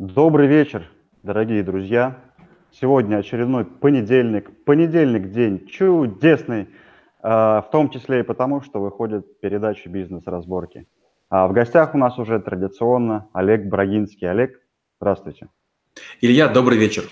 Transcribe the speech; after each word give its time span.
Добрый 0.00 0.48
вечер, 0.48 0.90
дорогие 1.22 1.62
друзья. 1.62 2.18
Сегодня 2.72 3.18
очередной 3.18 3.64
понедельник. 3.64 4.64
Понедельник 4.64 5.30
день 5.30 5.68
чудесный, 5.68 6.68
а, 7.22 7.62
в 7.62 7.70
том 7.70 7.90
числе 7.90 8.18
и 8.18 8.22
потому, 8.24 8.60
что 8.60 8.80
выходит 8.80 9.38
передача 9.38 9.88
«Бизнес-разборки». 9.88 10.88
А 11.30 11.46
в 11.46 11.52
гостях 11.52 11.94
у 11.94 11.98
нас 11.98 12.18
уже 12.18 12.40
традиционно 12.40 13.28
Олег 13.32 13.66
Брагинский. 13.66 14.28
Олег, 14.28 14.60
здравствуйте. 15.00 15.46
Илья, 16.20 16.48
добрый 16.48 16.76
вечер. 16.76 17.04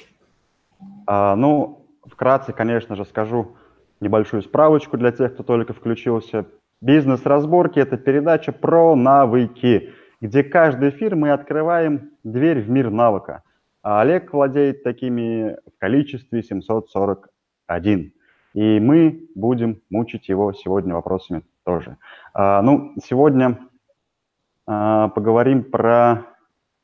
А, 1.06 1.36
ну, 1.36 1.86
вкратце, 2.04 2.52
конечно 2.52 2.96
же, 2.96 3.04
скажу 3.04 3.54
небольшую 4.00 4.42
справочку 4.42 4.98
для 4.98 5.12
тех, 5.12 5.34
кто 5.34 5.44
только 5.44 5.72
включился. 5.72 6.46
«Бизнес-разборки»– 6.80 7.78
это 7.78 7.96
передача 7.96 8.50
про 8.50 8.96
навыки– 8.96 9.90
где 10.22 10.44
каждый 10.44 10.90
эфир 10.90 11.16
мы 11.16 11.32
открываем 11.32 12.12
дверь 12.22 12.62
в 12.62 12.70
мир 12.70 12.90
навыка. 12.90 13.42
А 13.82 14.00
Олег 14.00 14.32
владеет 14.32 14.84
такими 14.84 15.56
в 15.66 15.78
количестве 15.78 16.44
741. 16.44 18.12
И 18.54 18.80
мы 18.80 19.28
будем 19.34 19.82
мучить 19.90 20.28
его 20.28 20.52
сегодня 20.52 20.94
вопросами 20.94 21.42
тоже. 21.64 21.96
А, 22.34 22.62
ну, 22.62 22.94
сегодня 23.02 23.58
а, 24.64 25.08
поговорим 25.08 25.64
про 25.64 26.26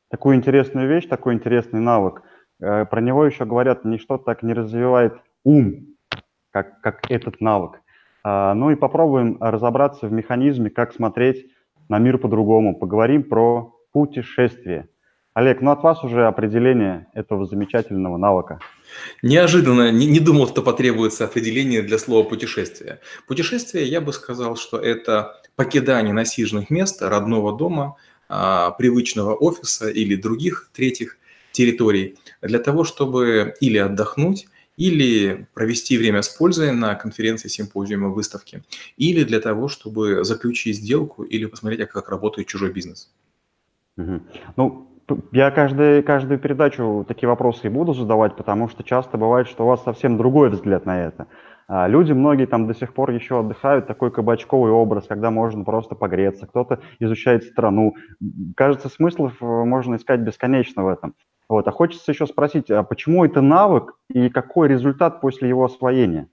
такую 0.09 0.35
интересную 0.35 0.89
вещь, 0.89 1.07
такой 1.07 1.35
интересный 1.35 1.79
навык. 1.79 2.23
А, 2.61 2.83
про 2.83 2.99
него 2.99 3.25
еще 3.25 3.45
говорят, 3.45 3.85
ничто 3.85 4.17
так 4.17 4.43
не 4.43 4.53
развивает 4.53 5.13
ум, 5.45 5.95
как, 6.51 6.81
как 6.81 7.09
этот 7.09 7.39
навык. 7.39 7.79
А, 8.21 8.53
ну 8.53 8.69
и 8.71 8.75
попробуем 8.75 9.37
разобраться 9.39 10.07
в 10.07 10.11
механизме, 10.11 10.69
как 10.69 10.91
смотреть 10.91 11.49
на 11.89 11.99
мир 11.99 12.17
по-другому. 12.17 12.75
Поговорим 12.75 13.23
про 13.23 13.75
путешествие. 13.91 14.87
Олег, 15.33 15.61
ну 15.61 15.71
от 15.71 15.83
вас 15.83 16.03
уже 16.03 16.27
определение 16.27 17.07
этого 17.13 17.45
замечательного 17.45 18.17
навыка. 18.17 18.59
Неожиданно, 19.21 19.91
не, 19.91 20.05
не 20.05 20.19
думал, 20.19 20.47
что 20.47 20.61
потребуется 20.61 21.25
определение 21.25 21.81
для 21.81 21.97
слова 21.97 22.27
путешествие. 22.27 22.99
Путешествие, 23.27 23.85
я 23.85 24.01
бы 24.01 24.11
сказал, 24.11 24.55
что 24.55 24.77
это 24.77 25.39
покидание 25.55 26.13
насиженных 26.13 26.69
мест, 26.69 27.01
родного 27.01 27.55
дома, 27.55 27.95
а, 28.27 28.71
привычного 28.71 29.33
офиса 29.33 29.89
или 29.89 30.15
других 30.15 30.69
третьих 30.73 31.17
территорий 31.51 32.17
для 32.41 32.59
того, 32.59 32.83
чтобы 32.83 33.53
или 33.59 33.77
отдохнуть, 33.77 34.47
или 34.79 35.45
провести 35.53 35.97
время 35.97 36.21
с 36.21 36.29
пользой 36.29 36.71
на 36.71 36.95
конференции, 36.95 37.49
симпозиуме, 37.49 38.07
выставке, 38.07 38.63
или 38.95 39.25
для 39.25 39.41
того, 39.41 39.67
чтобы 39.67 40.23
заключить 40.23 40.77
сделку 40.77 41.23
или 41.23 41.45
посмотреть, 41.45 41.89
как 41.89 42.09
работает 42.09 42.47
чужой 42.47 42.71
бизнес. 42.71 43.13
Угу. 43.97 44.21
Ну, 44.55 44.87
я 45.33 45.51
каждый, 45.51 46.01
каждую 46.01 46.39
передачу 46.39 47.03
такие 47.05 47.27
вопросы 47.27 47.67
и 47.67 47.69
буду 47.69 47.93
задавать, 47.93 48.37
потому 48.37 48.69
что 48.69 48.83
часто 48.83 49.17
бывает, 49.17 49.49
что 49.49 49.65
у 49.65 49.67
вас 49.67 49.83
совсем 49.83 50.17
другой 50.17 50.49
взгляд 50.49 50.85
на 50.85 50.97
это. 51.07 51.27
А, 51.71 51.87
люди, 51.87 52.13
многие 52.13 52.47
там 52.47 52.67
до 52.67 52.73
сих 52.73 52.95
пор 52.95 53.11
еще 53.11 53.41
отдыхают, 53.41 53.85
такой 53.85 54.09
кабачковый 54.09 54.71
образ, 54.71 55.05
когда 55.07 55.29
можно 55.29 55.63
просто 55.63 55.93
погреться, 55.93 56.47
кто-то 56.47 56.79
изучает 56.97 57.43
страну. 57.43 57.95
Кажется, 58.55 58.89
смыслов 58.89 59.33
э, 59.39 59.45
можно 59.45 59.97
искать 59.97 60.21
бесконечно 60.21 60.83
в 60.83 60.87
этом. 60.87 61.13
Вот. 61.47 61.67
А 61.67 61.71
хочется 61.71 62.11
еще 62.11 62.25
спросить, 62.25 62.71
а 62.71 62.81
почему 62.81 63.23
это 63.23 63.41
навык 63.41 63.93
и 64.09 64.29
какой 64.29 64.67
результат 64.67 65.21
после 65.21 65.47
его 65.47 65.63
освоения? 65.63 66.27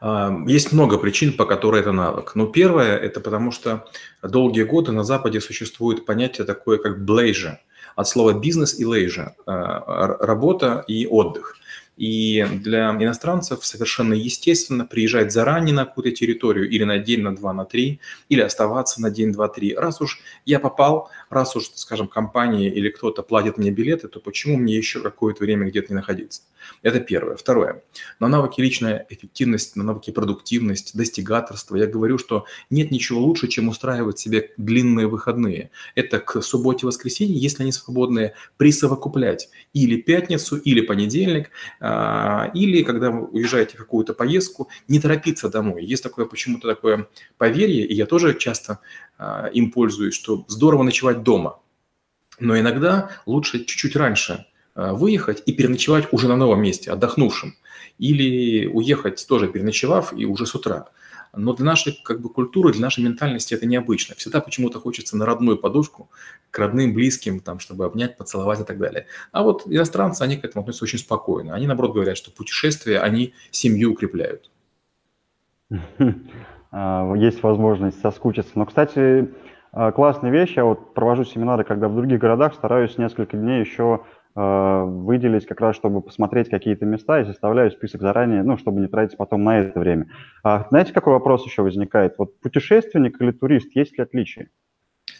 А, 0.00 0.32
есть 0.46 0.72
много 0.72 0.98
причин, 0.98 1.32
по 1.32 1.44
которой 1.44 1.80
это 1.80 1.90
навык. 1.90 2.36
Но 2.36 2.46
первое– 2.46 2.96
это 2.98 3.20
потому, 3.20 3.50
что 3.50 3.86
долгие 4.22 4.62
годы 4.62 4.92
на 4.92 5.02
Западе 5.02 5.40
существует 5.40 6.06
понятие 6.06 6.46
такое, 6.46 6.78
как 6.78 7.04
блейжа, 7.04 7.58
от 7.96 8.06
слова 8.06 8.38
бизнес 8.38 8.78
и 8.78 8.86
лейжа, 8.86 9.34
работа 9.46 10.84
и 10.86 11.08
отдых. 11.08 11.56
И 11.96 12.46
для 12.50 12.90
иностранцев 12.90 13.64
совершенно 13.64 14.14
естественно 14.14 14.86
приезжать 14.86 15.30
заранее 15.30 15.74
на 15.74 15.84
какую-то 15.84 16.10
территорию 16.10 16.68
или 16.68 16.84
на 16.84 16.98
день, 16.98 17.20
на 17.20 17.36
два, 17.36 17.52
на 17.52 17.66
три, 17.66 18.00
или 18.30 18.40
оставаться 18.40 19.02
на 19.02 19.10
день, 19.10 19.32
два, 19.32 19.48
три. 19.48 19.74
Раз 19.74 20.00
уж 20.00 20.20
я 20.46 20.58
попал, 20.58 21.10
раз 21.28 21.54
уж, 21.54 21.70
скажем, 21.74 22.08
компания 22.08 22.68
или 22.68 22.88
кто-то 22.88 23.22
платит 23.22 23.58
мне 23.58 23.70
билеты, 23.70 24.08
то 24.08 24.20
почему 24.20 24.56
мне 24.56 24.74
еще 24.74 25.00
какое-то 25.00 25.44
время 25.44 25.68
где-то 25.68 25.92
не 25.92 25.96
находиться? 25.96 26.42
Это 26.82 27.00
первое. 27.00 27.36
Второе. 27.36 27.82
На 28.20 28.28
навыки 28.28 28.60
личная 28.60 29.04
эффективность, 29.10 29.76
на 29.76 29.84
навыки 29.84 30.12
продуктивность, 30.12 30.96
достигаторство. 30.96 31.76
Я 31.76 31.86
говорю, 31.86 32.18
что 32.18 32.46
нет 32.70 32.90
ничего 32.90 33.20
лучше, 33.20 33.48
чем 33.48 33.68
устраивать 33.68 34.18
себе 34.18 34.52
длинные 34.56 35.08
выходные. 35.08 35.70
Это 35.94 36.20
к 36.20 36.40
субботе-воскресенье, 36.40 37.36
если 37.36 37.64
они 37.64 37.72
свободные, 37.72 38.34
присовокуплять 38.56 39.50
или 39.74 40.00
пятницу, 40.00 40.56
или 40.56 40.80
понедельник– 40.80 41.50
или 42.54 42.82
когда 42.82 43.10
вы 43.10 43.26
уезжаете 43.26 43.76
в 43.76 43.80
какую-то 43.80 44.14
поездку, 44.14 44.68
не 44.88 45.00
торопиться 45.00 45.48
домой. 45.48 45.84
Есть 45.84 46.02
такое 46.02 46.26
почему-то 46.26 46.68
такое 46.68 47.08
поверье, 47.38 47.86
и 47.86 47.94
я 47.94 48.06
тоже 48.06 48.34
часто 48.34 48.78
а, 49.18 49.48
им 49.52 49.70
пользуюсь, 49.70 50.14
что 50.14 50.44
здорово 50.48 50.82
ночевать 50.82 51.22
дома. 51.22 51.60
Но 52.40 52.58
иногда 52.58 53.10
лучше 53.26 53.64
чуть-чуть 53.64 53.96
раньше 53.96 54.46
а, 54.74 54.94
выехать 54.94 55.42
и 55.46 55.52
переночевать 55.52 56.08
уже 56.12 56.28
на 56.28 56.36
новом 56.36 56.62
месте, 56.62 56.90
отдохнувшим. 56.90 57.54
Или 57.98 58.66
уехать 58.66 59.24
тоже 59.28 59.48
переночевав 59.48 60.12
и 60.16 60.24
уже 60.24 60.46
с 60.46 60.54
утра. 60.54 60.88
Но 61.34 61.54
для 61.54 61.64
нашей 61.64 61.98
как 62.04 62.20
бы, 62.20 62.28
культуры, 62.28 62.72
для 62.72 62.82
нашей 62.82 63.02
ментальности 63.02 63.54
это 63.54 63.66
необычно. 63.66 64.14
Всегда 64.16 64.40
почему-то 64.40 64.80
хочется 64.80 65.16
на 65.16 65.24
родную 65.24 65.56
подушку, 65.56 66.10
к 66.50 66.58
родным, 66.58 66.92
близким, 66.92 67.40
там, 67.40 67.58
чтобы 67.58 67.86
обнять, 67.86 68.18
поцеловать 68.18 68.60
и 68.60 68.64
так 68.64 68.78
далее. 68.78 69.06
А 69.32 69.42
вот 69.42 69.62
иностранцы, 69.66 70.22
они 70.22 70.36
к 70.36 70.44
этому 70.44 70.62
относятся 70.62 70.84
очень 70.84 70.98
спокойно. 70.98 71.54
Они, 71.54 71.66
наоборот, 71.66 71.94
говорят, 71.94 72.18
что 72.18 72.30
путешествия, 72.30 73.00
они 73.00 73.32
семью 73.50 73.92
укрепляют. 73.92 74.50
А, 76.74 77.12
есть 77.16 77.42
возможность 77.42 78.00
соскучиться. 78.00 78.52
Но, 78.54 78.64
кстати, 78.64 79.30
а, 79.72 79.92
классная 79.92 80.30
вещь. 80.30 80.54
Я 80.56 80.64
вот 80.64 80.94
провожу 80.94 81.24
семинары, 81.24 81.64
когда 81.64 81.88
в 81.88 81.94
других 81.94 82.18
городах 82.18 82.54
стараюсь 82.54 82.96
несколько 82.96 83.36
дней 83.36 83.60
еще 83.60 84.04
выделить 84.34 85.46
как 85.46 85.60
раз, 85.60 85.76
чтобы 85.76 86.00
посмотреть 86.00 86.48
какие-то 86.48 86.86
места 86.86 87.20
и 87.20 87.24
составляю 87.24 87.70
список 87.70 88.00
заранее, 88.00 88.42
ну, 88.42 88.56
чтобы 88.56 88.80
не 88.80 88.86
тратить 88.86 89.16
потом 89.16 89.44
на 89.44 89.60
это 89.60 89.78
время. 89.78 90.08
А 90.42 90.66
знаете, 90.70 90.92
какой 90.92 91.12
вопрос 91.12 91.44
еще 91.44 91.62
возникает? 91.62 92.14
Вот 92.18 92.40
путешественник 92.40 93.20
или 93.20 93.32
турист, 93.32 93.74
есть 93.74 93.98
ли 93.98 94.02
отличия? 94.02 94.48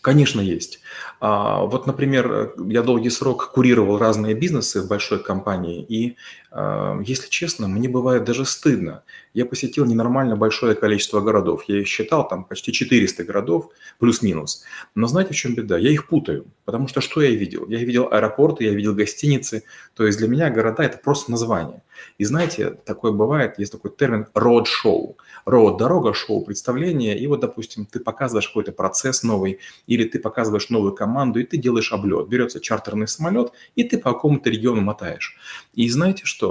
Конечно, 0.00 0.40
есть. 0.40 0.80
А, 1.20 1.64
вот, 1.64 1.86
например, 1.86 2.54
я 2.66 2.82
долгий 2.82 3.10
срок 3.10 3.52
курировал 3.52 3.98
разные 3.98 4.34
бизнесы 4.34 4.82
в 4.82 4.88
большой 4.88 5.22
компании, 5.22 5.84
и, 5.84 6.16
если 6.54 7.28
честно, 7.30 7.66
мне 7.66 7.88
бывает 7.88 8.24
даже 8.24 8.44
стыдно. 8.44 9.04
Я 9.32 9.46
посетил 9.46 9.86
ненормально 9.86 10.36
большое 10.36 10.74
количество 10.74 11.20
городов. 11.20 11.64
Я 11.66 11.80
их 11.80 11.86
считал, 11.86 12.28
там 12.28 12.44
почти 12.44 12.72
400 12.72 13.24
городов, 13.24 13.70
плюс-минус. 13.98 14.62
Но 14.94 15.06
знаете, 15.06 15.32
в 15.32 15.36
чем 15.36 15.54
беда? 15.54 15.78
Я 15.78 15.90
их 15.90 16.08
путаю. 16.08 16.46
Потому 16.66 16.88
что 16.88 17.00
что 17.00 17.22
я 17.22 17.30
видел? 17.30 17.66
Я 17.68 17.78
видел 17.78 18.08
аэропорты, 18.10 18.64
я 18.64 18.74
видел 18.74 18.94
гостиницы. 18.94 19.64
То 19.94 20.04
есть 20.04 20.18
для 20.18 20.28
меня 20.28 20.50
города– 20.50 20.82
это 20.84 20.98
просто 20.98 21.30
название. 21.30 21.82
И 22.18 22.24
знаете, 22.24 22.70
такое 22.70 23.12
бывает, 23.12 23.58
есть 23.58 23.72
такой 23.72 23.90
термин 23.90 24.26
road 24.34 24.64
show. 24.64 25.16
Road– 25.46 25.76
дорога, 25.78 26.12
шоу– 26.12 26.44
представление. 26.46 27.18
И 27.18 27.26
вот, 27.26 27.40
допустим, 27.40 27.86
ты 27.86 27.98
показываешь 28.00 28.48
какой-то 28.48 28.72
процесс 28.72 29.22
новый, 29.22 29.60
или 29.86 30.04
ты 30.04 30.18
показываешь 30.18 30.68
новую 30.68 30.94
команду, 30.94 31.40
и 31.40 31.44
ты 31.44 31.56
делаешь 31.56 31.92
облет. 31.92 32.28
Берется 32.28 32.60
чартерный 32.60 33.08
самолет, 33.08 33.52
и 33.74 33.84
ты 33.84 33.98
по 33.98 34.12
какому-то 34.12 34.50
региону 34.50 34.82
мотаешь. 34.82 35.36
И 35.72 35.88
знаете 35.88 36.24
что? 36.24 36.41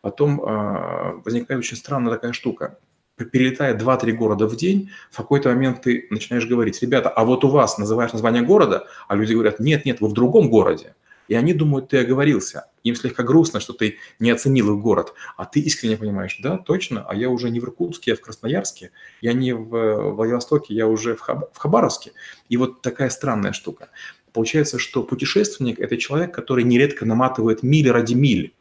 Потом 0.00 0.40
э, 0.42 1.20
возникает 1.24 1.58
очень 1.58 1.76
странная 1.76 2.12
такая 2.12 2.32
штука 2.32 2.78
перелетая 3.24 3.76
2-3 3.76 4.12
города 4.12 4.46
в 4.46 4.56
день, 4.56 4.90
в 5.10 5.16
какой-то 5.16 5.50
момент 5.50 5.82
ты 5.82 6.06
начинаешь 6.10 6.46
говорить, 6.46 6.80
ребята, 6.82 7.08
а 7.08 7.24
вот 7.24 7.44
у 7.44 7.48
вас 7.48 7.78
называешь 7.78 8.12
название 8.12 8.42
города, 8.42 8.86
а 9.08 9.14
люди 9.14 9.32
говорят, 9.34 9.60
нет, 9.60 9.84
нет, 9.84 10.00
вы 10.00 10.08
в 10.08 10.12
другом 10.12 10.48
городе. 10.48 10.94
И 11.28 11.34
они 11.34 11.54
думают, 11.54 11.88
ты 11.88 11.98
оговорился. 11.98 12.66
Им 12.82 12.96
слегка 12.96 13.22
грустно, 13.22 13.60
что 13.60 13.72
ты 13.72 13.98
не 14.18 14.32
оценил 14.32 14.74
их 14.74 14.82
город. 14.82 15.14
А 15.36 15.44
ты 15.44 15.60
искренне 15.60 15.96
понимаешь, 15.96 16.36
да, 16.42 16.58
точно, 16.58 17.04
а 17.08 17.14
я 17.14 17.30
уже 17.30 17.50
не 17.50 17.60
в 17.60 17.64
Иркутске, 17.64 18.10
я 18.10 18.16
в 18.16 18.20
Красноярске, 18.20 18.90
я 19.20 19.32
не 19.32 19.52
в 19.52 20.10
Владивостоке, 20.10 20.74
я 20.74 20.88
уже 20.88 21.14
в 21.14 21.20
Хабаровске. 21.56 22.12
И 22.48 22.56
вот 22.56 22.82
такая 22.82 23.10
странная 23.10 23.52
штука. 23.52 23.90
Получается, 24.32 24.80
что 24.80 25.04
путешественник– 25.04 25.78
это 25.80 25.96
человек, 25.98 26.34
который 26.34 26.64
нередко 26.64 27.04
наматывает 27.04 27.62
мили 27.62 27.88
ради 27.88 28.14
миль 28.14 28.54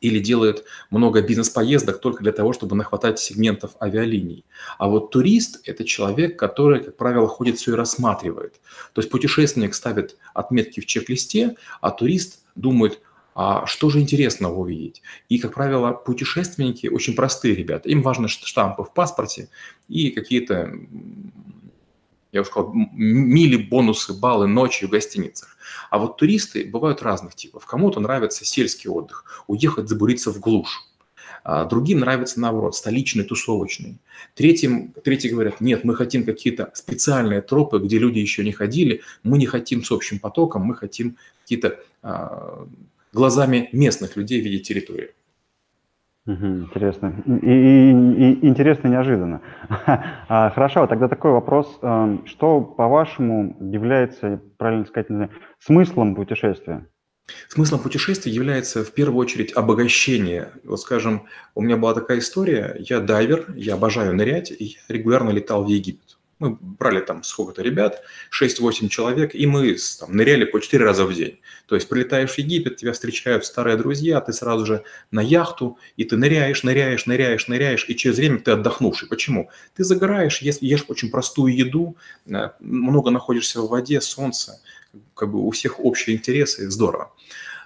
или 0.00 0.18
делает 0.18 0.64
много 0.90 1.22
бизнес-поездок 1.22 2.00
только 2.00 2.22
для 2.22 2.32
того, 2.32 2.52
чтобы 2.52 2.76
нахватать 2.76 3.18
сегментов 3.18 3.72
авиалиний. 3.80 4.44
А 4.78 4.88
вот 4.88 5.10
турист– 5.10 5.60
это 5.64 5.84
человек, 5.84 6.38
который, 6.38 6.82
как 6.82 6.96
правило, 6.96 7.26
ходит 7.26 7.58
все 7.58 7.72
и 7.72 7.76
рассматривает. 7.76 8.60
То 8.92 9.00
есть 9.00 9.10
путешественник 9.10 9.74
ставит 9.74 10.16
отметки 10.34 10.80
в 10.80 10.86
чек-листе, 10.86 11.56
а 11.80 11.90
турист 11.90 12.40
думает, 12.54 13.00
а 13.34 13.66
что 13.66 13.90
же 13.90 14.00
интересного 14.00 14.54
увидеть? 14.54 15.02
И, 15.28 15.38
как 15.38 15.54
правило, 15.54 15.92
путешественники 15.92 16.86
очень 16.86 17.14
простые 17.14 17.54
ребята. 17.54 17.88
Им 17.88 18.02
важны 18.02 18.28
штампы 18.28 18.84
в 18.84 18.92
паспорте 18.92 19.48
и 19.88 20.10
какие-то 20.10 20.72
Я 22.34 22.40
уже 22.40 22.50
сказал, 22.50 22.72
мили, 22.74 23.56
бонусы, 23.56 24.12
баллы, 24.12 24.48
ночи 24.48 24.86
в 24.86 24.90
гостиницах. 24.90 25.56
А 25.88 25.98
вот 25.98 26.16
туристы 26.16 26.64
бывают 26.64 27.00
разных 27.00 27.36
типов. 27.36 27.64
Кому-то 27.64 28.00
нравится 28.00 28.44
сельский 28.44 28.90
отдых, 28.90 29.44
уехать 29.46 29.88
забуриться 29.88 30.32
в 30.32 30.40
глушь. 30.40 30.82
А 31.44 31.64
другим 31.64 32.00
нравится, 32.00 32.40
наоборот, 32.40 32.74
столичный, 32.74 33.22
тусовочный. 33.22 33.98
Третьим, 34.34 34.92
третьи 35.04 35.28
говорят, 35.28 35.60
нет, 35.60 35.84
мы 35.84 35.94
хотим 35.94 36.24
какие-то 36.24 36.72
специальные 36.74 37.40
тропы, 37.40 37.78
где 37.78 37.98
люди 37.98 38.18
еще 38.18 38.42
не 38.42 38.50
ходили, 38.50 39.02
мы 39.22 39.38
не 39.38 39.46
хотим 39.46 39.84
с 39.84 39.92
общим 39.92 40.18
потоком, 40.18 40.62
мы 40.62 40.74
хотим 40.74 41.16
какие-то 41.42 41.78
а, 42.02 42.66
глазами 43.12 43.68
местных 43.70 44.16
людей 44.16 44.40
видеть 44.40 44.66
территорию. 44.66 45.10
Интересно. 46.26 47.22
И, 47.26 47.50
и, 47.50 47.90
и 47.90 48.48
интересно 48.48 48.88
неожиданно. 48.88 49.42
А, 50.26 50.50
хорошо, 50.50 50.86
тогда 50.86 51.06
такой 51.08 51.32
вопрос. 51.32 51.78
Эм, 51.82 52.26
что, 52.26 52.62
по-вашему, 52.62 53.56
является, 53.60 54.40
правильно 54.56 54.86
сказать, 54.86 55.08
знаю, 55.08 55.30
смыслом 55.58 56.14
путешествия? 56.14 56.86
Смыслом 57.48 57.80
путешествия 57.80 58.32
является 58.32 58.84
в 58.84 58.92
первую 58.92 59.18
очередь 59.18 59.52
обогащение. 59.52 60.52
Вот 60.64 60.80
скажем, 60.80 61.26
у 61.54 61.60
меня 61.60 61.76
была 61.76 61.94
такая 61.94 62.18
история, 62.18 62.76
я 62.78 63.00
дайвер, 63.00 63.46
я 63.54 63.74
обожаю 63.74 64.14
нырять, 64.14 64.50
и 64.50 64.64
я 64.64 64.80
регулярно 64.88 65.30
летал 65.30 65.64
в 65.64 65.68
Египет. 65.68 66.18
Мы 66.44 66.58
брали 66.60 67.00
там 67.00 67.22
сколько-то 67.22 67.62
ребят, 67.62 68.02
6-8 68.30 68.88
человек, 68.88 69.34
и 69.34 69.46
мы 69.46 69.76
там, 69.98 70.14
ныряли 70.14 70.44
по 70.44 70.60
4 70.60 70.84
раза 70.84 71.06
в 71.06 71.14
день. 71.14 71.40
То 71.66 71.74
есть 71.74 71.88
прилетаешь 71.88 72.32
в 72.32 72.38
Египет, 72.38 72.76
тебя 72.76 72.92
встречают 72.92 73.46
старые 73.46 73.78
друзья, 73.78 74.20
ты 74.20 74.34
сразу 74.34 74.66
же 74.66 74.84
на 75.10 75.20
яхту, 75.20 75.78
и 75.96 76.04
ты 76.04 76.18
ныряешь, 76.18 76.62
ныряешь, 76.62 77.06
ныряешь, 77.06 77.48
ныряешь, 77.48 77.86
и 77.88 77.96
через 77.96 78.18
время 78.18 78.40
ты 78.40 78.50
отдохнувший. 78.50 79.08
Почему? 79.08 79.48
Ты 79.74 79.84
загораешь, 79.84 80.42
ешь, 80.42 80.58
ешь 80.60 80.84
очень 80.88 81.10
простую 81.10 81.56
еду, 81.56 81.96
э, 82.26 82.50
много 82.60 83.10
находишься 83.10 83.62
в 83.62 83.68
воде, 83.68 84.02
солнце, 84.02 84.60
как 85.14 85.30
бы 85.30 85.40
у 85.40 85.50
всех 85.50 85.80
общие 85.80 86.14
интересы, 86.16 86.70
здорово. 86.70 87.14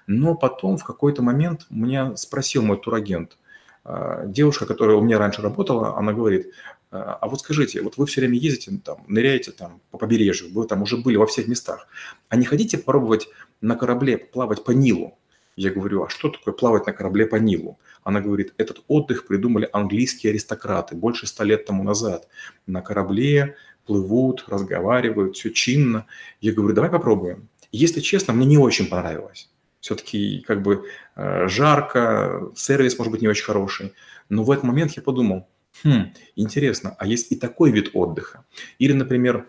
Но 0.06 0.36
потом 0.36 0.78
в 0.78 0.84
какой-то 0.84 1.22
момент 1.22 1.66
меня 1.68 2.16
спросил 2.16 2.62
мой 2.62 2.78
турагент, 2.78 3.38
э, 3.84 4.22
девушка, 4.26 4.66
которая 4.66 4.96
у 4.96 5.02
меня 5.02 5.18
раньше 5.18 5.42
работала, 5.42 5.96
она 5.98 6.12
говорит, 6.12 6.52
а 6.90 7.28
вот 7.28 7.40
скажите, 7.40 7.82
вот 7.82 7.96
вы 7.96 8.06
все 8.06 8.20
время 8.20 8.38
ездите, 8.38 8.78
там, 8.84 9.04
ныряете 9.08 9.52
там 9.52 9.80
по 9.90 9.98
побережью, 9.98 10.52
вы 10.52 10.66
там 10.66 10.82
уже 10.82 10.96
были 10.96 11.16
во 11.16 11.26
всех 11.26 11.46
местах, 11.46 11.88
а 12.28 12.36
не 12.36 12.44
хотите 12.44 12.78
попробовать 12.78 13.28
на 13.60 13.76
корабле 13.76 14.16
плавать 14.18 14.64
по 14.64 14.70
Нилу? 14.70 15.18
Я 15.56 15.70
говорю, 15.70 16.04
а 16.04 16.08
что 16.08 16.28
такое 16.28 16.54
плавать 16.54 16.86
на 16.86 16.92
корабле 16.92 17.26
по 17.26 17.34
Нилу? 17.34 17.80
Она 18.04 18.20
говорит, 18.20 18.54
этот 18.58 18.84
отдых 18.86 19.26
придумали 19.26 19.68
английские 19.72 20.30
аристократы 20.30 20.94
больше 20.94 21.26
ста 21.26 21.42
лет 21.42 21.66
тому 21.66 21.82
назад. 21.82 22.28
На 22.66 22.80
корабле 22.80 23.56
плывут, 23.84 24.44
разговаривают, 24.46 25.36
все 25.36 25.50
чинно. 25.50 26.06
Я 26.40 26.52
говорю, 26.52 26.74
давай 26.74 26.90
попробуем. 26.90 27.48
Если 27.72 28.00
честно, 28.00 28.32
мне 28.32 28.46
не 28.46 28.56
очень 28.56 28.86
понравилось. 28.86 29.50
Все-таки 29.80 30.44
как 30.46 30.62
бы 30.62 30.84
э, 31.16 31.48
жарко, 31.48 32.52
сервис 32.54 32.96
может 32.96 33.10
быть 33.10 33.22
не 33.22 33.28
очень 33.28 33.44
хороший. 33.44 33.92
Но 34.28 34.44
в 34.44 34.50
этот 34.50 34.64
момент 34.64 34.92
я 34.92 35.02
подумал, 35.02 35.48
Хм, 35.84 36.12
интересно, 36.36 36.96
а 36.98 37.06
есть 37.06 37.30
и 37.32 37.36
такой 37.36 37.70
вид 37.70 37.90
отдыха? 37.94 38.44
Или, 38.78 38.92
например, 38.92 39.46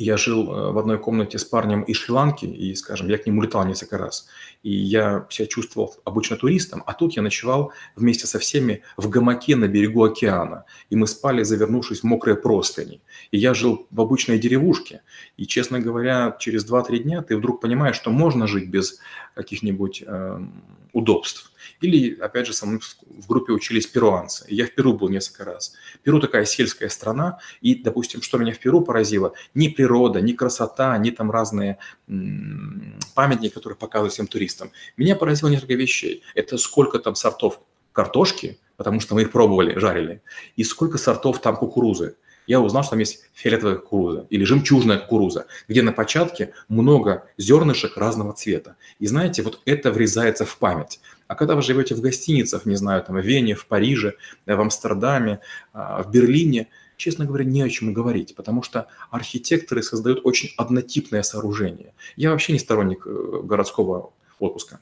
я 0.00 0.16
жил 0.16 0.50
э, 0.50 0.72
в 0.72 0.78
одной 0.78 0.98
комнате 0.98 1.38
с 1.38 1.44
парнем 1.44 1.82
из 1.82 1.96
Шри-Ланки, 1.98 2.46
и, 2.46 2.74
скажем, 2.74 3.08
я 3.08 3.18
к 3.18 3.26
нему 3.26 3.42
летал 3.42 3.66
несколько 3.66 3.98
раз, 3.98 4.28
и 4.62 4.72
я 4.72 5.26
себя 5.28 5.46
чувствовал 5.46 5.94
обычно 6.04 6.36
туристом, 6.36 6.82
а 6.86 6.94
тут 6.94 7.16
я 7.16 7.22
ночевал 7.22 7.72
вместе 7.96 8.26
со 8.26 8.38
всеми 8.38 8.82
в 8.96 9.10
гамаке 9.10 9.56
на 9.56 9.68
берегу 9.68 10.02
океана, 10.02 10.64
и 10.88 10.96
мы 10.96 11.06
спали, 11.06 11.42
завернувшись 11.42 12.00
в 12.00 12.04
мокрые 12.04 12.36
простыни. 12.36 13.02
И 13.30 13.38
я 13.38 13.52
жил 13.52 13.86
в 13.90 14.00
обычной 14.00 14.38
деревушке, 14.38 15.02
и, 15.36 15.46
честно 15.46 15.80
говоря, 15.80 16.34
через 16.38 16.68
2-3 16.68 16.98
дня 17.00 17.22
ты 17.22 17.36
вдруг 17.36 17.60
понимаешь, 17.60 17.96
что 17.96 18.10
можно 18.10 18.46
жить 18.46 18.70
без 18.70 19.00
каких-нибудь 19.34 20.02
э, 20.06 20.40
удобств. 20.94 21.49
Или, 21.80 22.18
опять 22.18 22.46
же, 22.46 22.52
со 22.52 22.66
мной 22.66 22.80
в 22.80 23.26
группе 23.26 23.52
учились 23.52 23.86
перуанцы. 23.86 24.44
Я 24.48 24.66
в 24.66 24.74
Перу 24.74 24.94
был 24.94 25.08
несколько 25.08 25.44
раз. 25.44 25.74
Перу 26.02 26.20
такая 26.20 26.44
сельская 26.44 26.88
страна, 26.88 27.38
и, 27.60 27.74
допустим, 27.74 28.22
что 28.22 28.38
меня 28.38 28.52
в 28.52 28.58
Перу 28.58 28.82
поразило, 28.82 29.32
ни 29.54 29.68
природа, 29.68 30.20
ни 30.20 30.32
красота, 30.32 30.96
ни 30.98 31.10
там 31.10 31.30
разные 31.30 31.78
памятники, 33.14 33.52
которые 33.52 33.76
показывают 33.76 34.12
всем 34.12 34.26
туристам. 34.26 34.72
Меня 34.96 35.16
поразило 35.16 35.48
несколько 35.48 35.74
вещей. 35.74 36.22
Это 36.34 36.58
сколько 36.58 36.98
там 36.98 37.14
сортов 37.14 37.60
картошки, 37.92 38.58
потому 38.76 39.00
что 39.00 39.14
мы 39.14 39.22
их 39.22 39.32
пробовали, 39.32 39.78
жарили, 39.78 40.22
и 40.56 40.64
сколько 40.64 40.96
сортов 40.96 41.40
там 41.40 41.56
кукурузы 41.56 42.16
я 42.46 42.60
узнал, 42.60 42.82
что 42.82 42.90
там 42.90 42.98
есть 42.98 43.24
фиолетовая 43.32 43.76
кукуруза 43.76 44.26
или 44.30 44.44
жемчужная 44.44 44.98
кукуруза, 44.98 45.46
где 45.68 45.82
на 45.82 45.92
початке 45.92 46.52
много 46.68 47.26
зернышек 47.38 47.96
разного 47.96 48.32
цвета. 48.32 48.76
И 48.98 49.06
знаете, 49.06 49.42
вот 49.42 49.60
это 49.64 49.90
врезается 49.92 50.44
в 50.44 50.58
память. 50.58 51.00
А 51.28 51.36
когда 51.36 51.54
вы 51.54 51.62
живете 51.62 51.94
в 51.94 52.00
гостиницах, 52.00 52.66
не 52.66 52.74
знаю, 52.74 53.04
там 53.04 53.16
в 53.16 53.24
Вене, 53.24 53.54
в 53.54 53.66
Париже, 53.66 54.14
э, 54.46 54.54
в 54.56 54.60
Амстердаме, 54.60 55.38
а, 55.72 56.02
в 56.02 56.10
Берлине, 56.10 56.66
честно 56.96 57.24
говоря, 57.24 57.44
не 57.44 57.62
о 57.62 57.68
чем 57.68 57.92
говорить, 57.92 58.34
потому 58.34 58.62
что 58.62 58.88
архитекторы 59.10 59.82
создают 59.82 60.20
очень 60.24 60.50
однотипное 60.56 61.22
сооружение. 61.22 61.94
Я 62.16 62.30
вообще 62.30 62.52
не 62.52 62.58
сторонник 62.58 63.06
э, 63.06 63.40
городского 63.44 64.12
отпуска. 64.40 64.80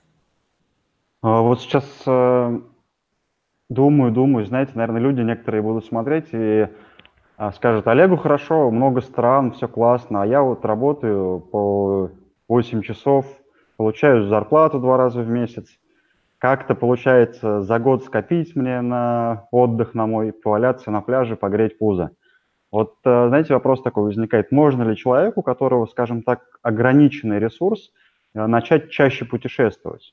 А 1.21 1.43
вот 1.43 1.61
сейчас 1.61 1.85
э, 2.07 2.61
думаю, 3.69 4.13
думаю, 4.13 4.47
знаете, 4.47 4.73
наверное, 4.75 5.03
люди 5.03 5.21
некоторые 5.21 5.63
будут 5.63 5.87
смотреть 5.87 6.27
и 6.33 6.69
скажет, 7.55 7.87
Олегу 7.87 8.17
хорошо, 8.17 8.71
много 8.71 9.01
стран, 9.01 9.53
все 9.53 9.69
классно, 9.69 10.23
а 10.23 10.27
я 10.27 10.43
вот 10.43 10.65
работаю 10.65 11.41
по 11.41 12.11
8 12.49 12.83
часов, 12.83 13.27
получаю 13.77 14.27
зарплату 14.27 14.81
два 14.81 14.97
раза 14.97 15.21
в 15.23 15.29
месяц. 15.29 15.69
Как-то 16.39 16.75
получается 16.75 17.63
за 17.63 17.79
год 17.79 18.05
скопить 18.05 18.57
мне 18.57 18.81
на 18.81 19.47
отдых 19.53 19.95
на 19.95 20.07
мой, 20.07 20.33
поваляться 20.33 20.91
на 20.91 21.01
пляже, 21.01 21.37
погреть 21.37 21.79
пузо. 21.79 22.11
Вот, 22.71 22.95
э, 23.05 23.29
знаете, 23.29 23.55
вопрос 23.55 23.83
такой 23.83 24.05
возникает. 24.05 24.53
Можно 24.53 24.83
ли 24.83 24.97
человеку, 24.97 25.41
у 25.41 25.43
которого, 25.43 25.87
скажем 25.87 26.23
так, 26.23 26.43
ограниченный 26.63 27.39
ресурс, 27.39 27.93
э, 28.35 28.47
начать 28.47 28.91
чаще 28.91 29.25
путешествовать? 29.25 30.13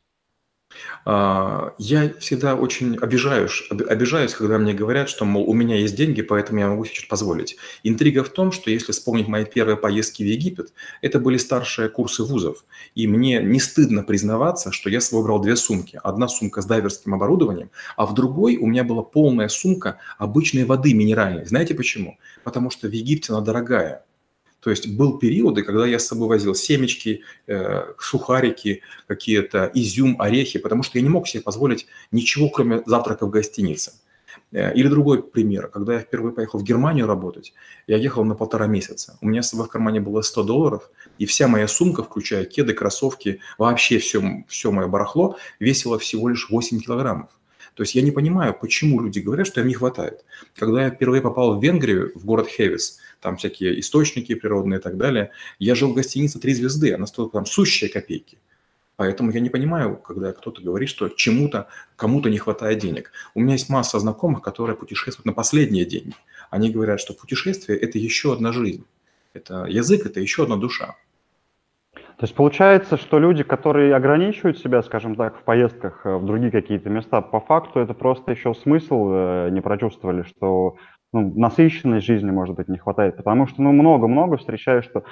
А, 1.06 1.74
я 1.77 2.13
всегда 2.19 2.56
очень 2.56 2.98
обижаюсь, 2.98 3.63
обижаюсь, 3.69 4.33
когда 4.33 4.57
мне 4.57 4.74
говорят, 4.74 5.10
что, 5.10 5.25
мол, 5.25 5.50
у 5.50 5.54
меня 5.54 5.75
есть 5.77 5.95
деньги, 5.95 6.22
поэтому 6.22 6.60
я 6.60 6.68
могу 6.68 6.86
себе 6.86 6.95
что-то 6.95 7.10
позволить. 7.10 7.57
Интрига 7.83 8.24
в 8.24 8.30
том, 8.30 8.51
что 8.51 8.72
если 8.72 8.92
вспомнить 8.92 9.27
мои 9.27 9.45
первые 9.45 9.77
поездки 9.77 10.24
в 10.24 10.25
Египет, 10.25 10.74
это 11.01 11.19
были 11.19 11.38
старшие 11.38 11.89
курсы 11.89 12.24
вузов. 12.24 12.66
И 12.95 13.07
мне 13.07 13.41
не 13.41 13.60
стыдно 13.60 14.03
признаваться, 14.03 14.72
что 14.72 14.89
я 14.89 15.01
с 15.01 15.10
собой 15.10 15.25
брал 15.25 15.39
две 15.39 15.55
сумки. 15.55 16.00
Одна 16.03 16.27
сумка 16.27 16.62
с 16.62 16.65
дайверским 16.65 17.13
оборудованием, 17.13 17.70
а 17.96 18.05
в 18.05 18.13
другой 18.13 18.58
у 18.58 18.65
меня 18.67 18.84
была 18.84 19.03
полная 19.03 19.48
сумка 19.48 20.00
обычной 20.17 20.65
воды 20.65 20.94
минеральной. 20.94 21.46
Знаете 21.46 21.75
почему? 21.75 22.17
Потому 22.44 22.70
что 22.70 22.88
в 22.88 22.91
Египте 22.91 23.34
она 23.34 23.41
дорогая. 23.41 24.05
То 24.65 24.72
есть 24.72 24.88
был 24.88 25.19
периоды, 25.19 25.62
когда 25.62 25.86
я 25.86 26.00
с 26.00 26.07
собой 26.07 26.27
возил 26.27 26.55
семечки, 26.55 27.22
э, 27.45 27.84
сухарики, 28.00 28.81
какие-то 29.05 29.69
изюм, 29.75 30.19
орехи, 30.19 30.57
потому 30.57 30.81
что 30.81 30.98
я 30.98 31.03
не 31.03 31.10
мог 31.10 31.27
себе 31.27 31.43
позволить 31.43 31.86
ничего, 32.12 32.50
кроме 32.50 32.81
завтрака 32.88 33.27
в 33.27 33.29
гостинице. 33.29 33.91
Э, 34.51 34.74
или 34.74 34.88
другой 34.88 35.22
пример. 35.22 35.67
Когда 35.67 35.93
я 35.93 36.00
впервые 36.00 36.34
поехал 36.34 36.57
в 36.57 36.63
Германию 36.63 37.05
работать, 37.05 37.53
я 37.86 37.98
ехал 37.98 38.25
на 38.25 38.34
полтора 38.34 38.65
месяца. 38.65 39.19
У 39.22 39.27
меня 39.27 39.43
с 39.43 39.51
собой 39.51 39.67
в 39.67 39.69
кармане 39.69 40.00
было 40.00 40.24
100 40.24 40.41
долларов, 40.41 40.89
и 41.19 41.27
вся 41.27 41.48
моя 41.48 41.67
сумка, 41.67 42.01
включая 42.01 42.45
кеды, 42.45 42.74
кроссовки, 42.74 43.41
вообще 43.60 44.00
все, 44.00 44.43
все 44.48 44.72
мое 44.72 44.88
барахло, 44.88 45.38
весила 45.60 46.00
всего 46.00 46.27
лишь 46.27 46.50
8 46.50 46.79
килограммов. 46.79 47.29
То 47.75 47.84
есть 47.84 47.93
я 47.93 48.01
не 48.01 48.12
понимаю, 48.12 48.57
почему 48.60 49.01
люди 49.01 49.19
говорят, 49.19 49.45
что 49.45 49.62
им 49.62 49.67
не 49.67 49.74
хватает. 49.75 50.25
Когда 50.55 50.86
я 50.86 50.89
впервые 50.89 51.22
попал 51.22 51.60
в 51.60 51.63
Венгрию, 51.63 52.13
в 52.15 52.25
город 52.25 52.48
Хевис, 52.48 53.00
там 53.22 53.38
всякие 53.38 53.79
источники 53.79 54.36
природные 54.36 54.79
и 54.79 54.81
так 54.81 54.98
далее, 54.98 55.31
я 55.60 55.75
жил 55.75 55.91
в 55.91 55.95
гостинице 55.95 56.39
«Три 56.39 56.53
звезды», 56.53 56.93
она 56.93 57.07
стоила 57.07 57.31
там 57.31 57.45
сущие 57.45 57.89
копейки. 57.89 58.38
Поэтому 58.98 59.31
я 59.31 59.41
не 59.41 59.50
понимаю, 59.50 59.98
когда 59.98 60.31
кто-то 60.31 60.62
говорит, 60.62 60.89
что 60.89 61.10
чему-то, 61.10 61.67
кому-то 61.95 62.29
не 62.29 62.38
хватает 62.38 62.79
денег. 62.79 63.12
У 63.34 63.41
меня 63.41 63.53
есть 63.53 63.69
масса 63.69 64.00
знакомых, 64.00 64.41
которые 64.41 64.77
путешествуют 64.77 65.25
на 65.25 65.34
последние 65.34 65.86
деньги. 65.86 66.15
Они 66.50 66.72
говорят, 66.72 67.01
что 67.01 67.13
путешествие– 67.13 67.77
это 67.79 67.98
еще 67.98 68.34
одна 68.34 68.53
жизнь. 68.53 68.86
Это 69.34 69.65
язык– 69.65 70.05
это 70.05 70.22
еще 70.22 70.43
одна 70.43 70.55
душа. 70.55 70.95
То 72.17 72.24
есть 72.24 72.34
получается, 72.34 72.95
что 72.95 73.19
люди, 73.19 73.43
которые 73.43 73.93
ограничивают 73.93 74.57
себя, 74.57 74.81
скажем 74.84 75.15
так, 75.17 75.38
в 75.38 75.43
поездках 75.43 76.05
э, 76.05 76.15
в 76.15 76.25
другие 76.25 76.50
какие-то 76.50 76.89
места, 76.89 77.19
по 77.19 77.41
факту 77.41 77.81
это 77.81 77.93
просто 77.93 78.31
еще 78.31 78.53
смысл 78.53 79.10
э, 79.12 79.50
не 79.51 79.60
прочувствовали, 79.60 80.24
что 80.24 80.77
ну, 81.15 81.34
насыщенность 81.36 82.05
жизни, 82.05 82.29
может 82.29 82.55
быть, 82.55 82.67
не 82.67 82.77
хватает. 82.77 83.15
Потому 83.17 83.48
что 83.48 83.62
ну, 83.62 83.72
много-много 83.72 84.38
встречаю, 84.38 84.84
что 84.84 85.03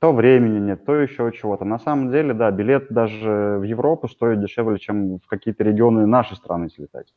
то 0.00 0.12
времени 0.12 0.58
нет, 0.58 0.84
то 0.84 0.94
еще 0.94 1.30
чего-то. 1.32 1.64
На 1.64 1.78
самом 1.78 2.10
деле, 2.10 2.34
да, 2.34 2.50
билет 2.50 2.86
даже 2.90 3.56
в 3.58 3.62
Европу 3.62 4.08
стоит 4.08 4.40
дешевле, 4.40 4.78
чем 4.78 5.18
в 5.18 5.26
какие-то 5.26 5.64
регионы 5.64 6.06
нашей 6.06 6.36
страны 6.36 6.70
слетать. 6.70 7.12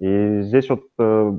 И 0.00 0.40
здесь 0.42 0.68
вот 0.68 0.84
э, 0.98 1.38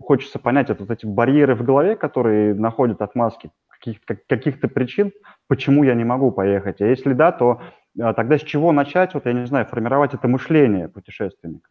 хочется 0.00 0.38
понять, 0.38 0.70
это 0.70 0.82
вот 0.82 0.90
эти 0.90 1.06
барьеры 1.06 1.54
в 1.54 1.62
голове, 1.62 1.96
которые 1.96 2.54
находят 2.54 3.00
отмазки 3.00 3.50
каких-то 3.68 4.16
каких 4.28 4.60
причин, 4.60 5.12
почему 5.48 5.82
я 5.82 5.94
не 5.94 6.04
могу 6.04 6.30
поехать. 6.30 6.80
А 6.80 6.86
если 6.86 7.12
да, 7.14 7.32
то 7.32 7.60
а, 8.00 8.14
тогда 8.14 8.38
с 8.38 8.42
чего 8.42 8.72
начать, 8.72 9.14
вот 9.14 9.26
я 9.26 9.32
не 9.32 9.46
знаю, 9.46 9.66
формировать 9.66 10.14
это 10.14 10.28
мышление 10.28 10.88
путешественника? 10.88 11.70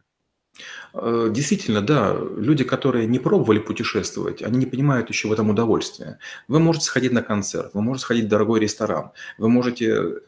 Э, 0.94 1.28
действительно, 1.30 1.80
да, 1.80 2.16
люди, 2.36 2.64
которые 2.64 3.06
не 3.06 3.18
пробовали 3.18 3.58
путешествовать, 3.58 4.42
они 4.42 4.58
не 4.58 4.66
понимают 4.66 5.08
еще 5.08 5.28
в 5.28 5.32
этом 5.32 5.50
удовольствия. 5.50 6.18
Вы 6.48 6.60
можете 6.60 6.86
сходить 6.86 7.12
на 7.12 7.22
концерт, 7.22 7.70
вы 7.74 7.82
можете 7.82 8.04
сходить 8.04 8.24
в 8.26 8.28
дорогой 8.28 8.60
ресторан, 8.60 9.10
вы 9.38 9.48
можете 9.48 10.20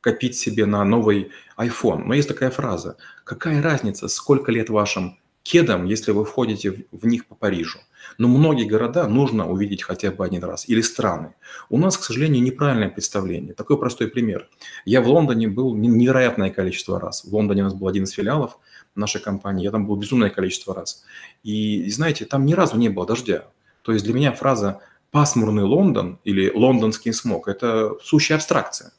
копить 0.00 0.36
себе 0.36 0.66
на 0.66 0.84
новый 0.84 1.32
iPhone. 1.58 2.04
Но 2.04 2.14
есть 2.14 2.28
такая 2.28 2.50
фраза, 2.50 2.96
какая 3.24 3.60
разница, 3.60 4.08
сколько 4.08 4.52
лет 4.52 4.70
вашим 4.70 5.18
кедам, 5.46 5.84
если 5.84 6.12
вы 6.12 6.24
входите 6.24 6.86
в 6.90 7.06
них 7.06 7.26
по 7.26 7.34
Парижу. 7.34 7.78
Но 8.18 8.28
многие 8.28 8.64
города 8.64 9.06
нужно 9.06 9.48
увидеть 9.48 9.82
хотя 9.82 10.10
бы 10.10 10.24
один 10.24 10.42
раз, 10.42 10.68
или 10.68 10.80
страны. 10.80 11.34
У 11.70 11.78
нас, 11.78 11.96
к 11.96 12.02
сожалению, 12.02 12.42
неправильное 12.42 12.88
представление. 12.88 13.54
Такой 13.54 13.78
простой 13.78 14.08
пример. 14.08 14.48
Я 14.84 15.00
в 15.00 15.08
Лондоне 15.08 15.48
был 15.48 15.74
невероятное 15.76 16.50
количество 16.50 16.98
раз. 16.98 17.24
В 17.24 17.34
Лондоне 17.34 17.62
у 17.62 17.64
нас 17.64 17.74
был 17.74 17.86
один 17.86 18.04
из 18.04 18.10
филиалов 18.10 18.58
нашей 18.96 19.20
компании, 19.20 19.64
я 19.64 19.70
там 19.70 19.86
был 19.86 19.96
безумное 19.96 20.30
количество 20.30 20.74
раз. 20.74 21.04
И, 21.44 21.88
знаете, 21.90 22.24
там 22.24 22.46
ни 22.46 22.54
разу 22.54 22.76
не 22.76 22.88
было 22.88 23.06
дождя. 23.06 23.44
То 23.82 23.92
есть 23.92 24.04
для 24.04 24.14
меня 24.14 24.32
фраза 24.32 24.80
«пасмурный 25.10 25.62
Лондон» 25.62 26.18
или 26.24 26.50
«лондонский 26.52 27.12
смог»– 27.12 27.46
это 27.48 27.92
сущая 28.02 28.38
абстракция. 28.38 28.92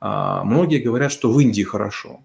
А, 0.00 0.42
многие 0.44 0.78
говорят, 0.78 1.12
что 1.12 1.30
в 1.30 1.38
Индии 1.38 1.62
хорошо. 1.62 2.20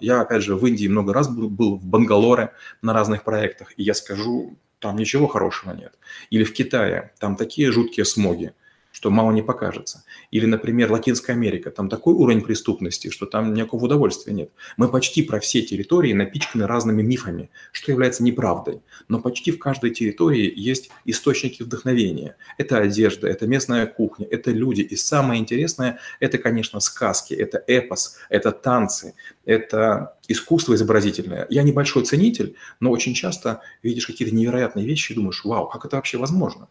Я, 0.00 0.20
опять 0.20 0.42
же, 0.42 0.56
в 0.56 0.66
Индии 0.66 0.88
много 0.88 1.12
раз 1.12 1.28
был, 1.28 1.76
в 1.76 1.86
Бангалоре 1.86 2.52
на 2.82 2.92
разных 2.92 3.24
проектах, 3.24 3.72
и 3.76 3.82
я 3.82 3.94
скажу, 3.94 4.58
там 4.78 4.96
ничего 4.96 5.26
хорошего 5.26 5.72
нет. 5.72 5.98
Или 6.30 6.44
в 6.44 6.52
Китае, 6.52 7.12
там 7.18 7.36
такие 7.36 7.70
жуткие 7.70 8.04
смоги 8.04 8.54
что 9.00 9.08
мало 9.10 9.32
не 9.32 9.40
покажется. 9.40 10.04
Или, 10.30 10.44
например, 10.44 10.92
Латинская 10.92 11.32
Америка, 11.32 11.70
там 11.70 11.88
такой 11.88 12.12
уровень 12.12 12.42
преступности, 12.42 13.08
что 13.08 13.24
там 13.24 13.54
никакого 13.54 13.86
удовольствия 13.86 14.34
нет. 14.34 14.50
Мы 14.76 14.88
почти 14.88 15.22
про 15.22 15.40
все 15.40 15.62
территории 15.62 16.12
напичканы 16.12 16.66
разными 16.66 17.00
мифами, 17.00 17.48
что 17.72 17.92
является 17.92 18.22
неправдой. 18.22 18.82
Но 19.08 19.18
почти 19.18 19.52
в 19.52 19.58
каждой 19.58 19.92
территории 19.92 20.52
есть 20.54 20.90
источники 21.06 21.62
вдохновения. 21.62 22.36
Это 22.58 22.76
одежда, 22.76 23.26
это 23.26 23.46
местная 23.46 23.86
кухня, 23.86 24.26
это 24.30 24.50
люди. 24.50 24.82
И 24.82 24.96
самое 24.96 25.40
интересное, 25.40 25.98
это, 26.20 26.36
конечно, 26.36 26.78
сказки, 26.80 27.32
это 27.32 27.64
эпос, 27.66 28.18
это 28.28 28.52
танцы, 28.52 29.14
это 29.46 30.18
искусство 30.28 30.74
изобразительное. 30.74 31.46
Я 31.48 31.62
небольшой 31.62 32.04
ценитель, 32.04 32.54
но 32.80 32.90
очень 32.90 33.14
часто 33.14 33.62
видишь 33.82 34.06
какие-то 34.06 34.34
невероятные 34.34 34.84
вещи 34.84 35.12
и 35.12 35.14
думаешь, 35.14 35.42
вау, 35.42 35.68
как 35.68 35.86
это 35.86 35.96
вообще 35.96 36.18
возможно? 36.18 36.68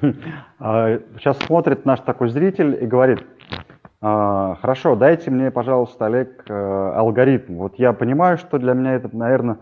Сейчас 0.60 1.38
смотрит 1.38 1.84
наш 1.84 2.00
такой 2.00 2.28
зритель 2.28 2.78
и 2.82 2.86
говорит, 2.86 3.24
«А, 4.00 4.56
хорошо, 4.56 4.94
дайте 4.96 5.30
мне, 5.30 5.50
пожалуйста, 5.50 6.06
Олег, 6.06 6.44
э, 6.48 6.52
алгоритм. 6.52 7.56
Вот 7.56 7.78
я 7.78 7.92
понимаю, 7.92 8.38
что 8.38 8.58
для 8.58 8.74
меня 8.74 8.94
это, 8.94 9.14
наверное, 9.16 9.58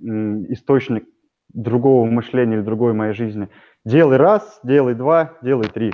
источник 0.00 1.04
другого 1.52 2.06
мышления 2.06 2.56
или 2.56 2.62
другой 2.62 2.92
моей 2.92 3.14
жизни. 3.14 3.48
Делай 3.84 4.16
раз, 4.16 4.60
делай 4.62 4.94
два, 4.94 5.32
делай 5.42 5.68
три. 5.68 5.92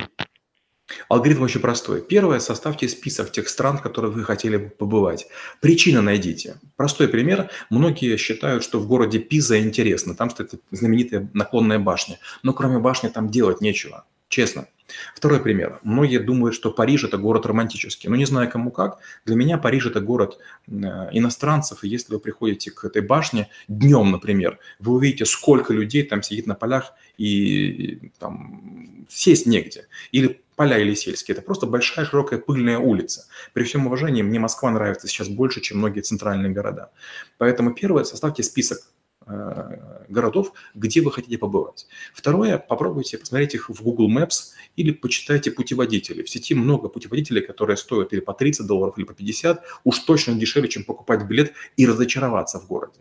Алгоритм 1.08 1.42
очень 1.42 1.60
простой. 1.60 2.02
Первое, 2.02 2.40
составьте 2.40 2.88
список 2.88 3.30
тех 3.32 3.48
стран, 3.48 3.78
в 3.78 3.82
которых 3.82 4.14
вы 4.14 4.24
хотели 4.24 4.56
бы 4.56 4.68
побывать. 4.70 5.26
Причины 5.60 6.00
найдите. 6.00 6.56
Простой 6.76 7.08
пример. 7.08 7.50
Многие 7.70 8.16
считают, 8.16 8.64
что 8.64 8.78
в 8.78 8.86
городе 8.86 9.18
Пиза 9.18 9.60
интересно. 9.60 10.14
Там 10.14 10.30
стоит 10.30 10.54
знаменитая 10.70 11.28
наклонная 11.32 11.78
башня. 11.78 12.18
Но 12.42 12.52
кроме 12.52 12.78
башни 12.78 13.08
там 13.08 13.28
делать 13.28 13.60
нечего. 13.60 14.04
Честно. 14.28 14.66
Второй 15.14 15.40
пример. 15.40 15.80
Многие 15.82 16.18
думают, 16.18 16.54
что 16.54 16.70
Париж– 16.70 17.04
это 17.04 17.18
город 17.18 17.46
романтический. 17.46 18.08
Но 18.08 18.16
не 18.16 18.24
знаю, 18.24 18.50
кому 18.50 18.70
как. 18.70 18.98
Для 19.24 19.36
меня 19.36 19.58
Париж– 19.58 19.86
это 19.86 20.00
город 20.00 20.38
э, 20.68 20.70
иностранцев. 21.12 21.84
И 21.84 21.88
если 21.88 22.12
вы 22.12 22.20
приходите 22.20 22.70
к 22.70 22.84
этой 22.84 23.02
башне 23.02 23.48
днем, 23.68 24.10
например, 24.10 24.58
вы 24.78 24.94
увидите, 24.94 25.26
сколько 25.26 25.72
людей 25.72 26.02
там 26.04 26.22
сидит 26.22 26.46
на 26.46 26.54
полях 26.54 26.92
и 27.18 28.10
там 28.18 29.06
сесть 29.08 29.46
негде. 29.46 29.86
Или 30.12 30.40
поля 30.60 30.76
Елисейские. 30.76 31.34
Это 31.34 31.42
просто 31.42 31.66
большая 31.66 32.04
широкая 32.04 32.38
пыльная 32.38 32.78
улица. 32.78 33.24
При 33.54 33.64
всем 33.64 33.86
уважении, 33.86 34.20
мне 34.20 34.38
Москва 34.38 34.70
нравится 34.70 35.08
сейчас 35.08 35.28
больше, 35.28 35.62
чем 35.62 35.78
многие 35.78 36.02
центральные 36.02 36.52
города. 36.52 36.90
Поэтому 37.38 37.72
первое, 37.72 38.04
составьте 38.04 38.42
список 38.42 38.80
э, 39.26 40.04
городов, 40.10 40.52
где 40.74 41.00
вы 41.00 41.12
хотите 41.12 41.38
побывать. 41.38 41.86
Второе, 42.12 42.58
попробуйте 42.58 43.16
посмотреть 43.16 43.54
их 43.54 43.70
в 43.70 43.82
Google 43.82 44.14
Maps 44.14 44.50
или 44.76 44.90
почитайте 44.92 45.50
путеводители. 45.50 46.22
В 46.22 46.28
сети 46.28 46.54
много 46.54 46.90
путеводителей, 46.90 47.40
которые 47.40 47.78
стоят 47.78 48.12
или 48.12 48.20
по 48.20 48.34
30 48.34 48.66
долларов, 48.66 48.98
или 48.98 49.06
по 49.06 49.14
50, 49.14 49.64
уж 49.84 49.98
точно 50.00 50.34
дешевле, 50.34 50.68
чем 50.68 50.84
покупать 50.84 51.24
билет 51.24 51.54
и 51.78 51.86
разочароваться 51.86 52.60
в 52.60 52.66
городе. 52.66 53.00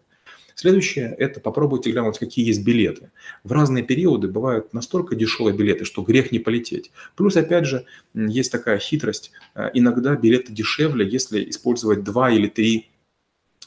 Следующее– 0.59 1.15
это 1.17 1.39
попробуйте 1.39 1.89
глянуть, 1.89 2.19
какие 2.19 2.45
есть 2.45 2.65
билеты. 2.65 3.11
В 3.45 3.53
разные 3.53 3.81
периоды 3.81 4.27
бывают 4.27 4.73
настолько 4.73 5.15
дешевые 5.15 5.55
билеты, 5.55 5.85
что 5.85 6.01
грех 6.01 6.33
не 6.33 6.39
полететь. 6.39 6.91
Плюс, 7.15 7.37
опять 7.37 7.65
же, 7.65 7.85
есть 8.13 8.51
такая 8.51 8.77
хитрость. 8.77 9.31
Э, 9.55 9.69
иногда 9.73 10.17
билеты 10.17 10.51
дешевле, 10.51 11.07
если 11.07 11.49
использовать 11.49 12.03
два 12.03 12.29
или 12.29 12.49
три 12.49 12.89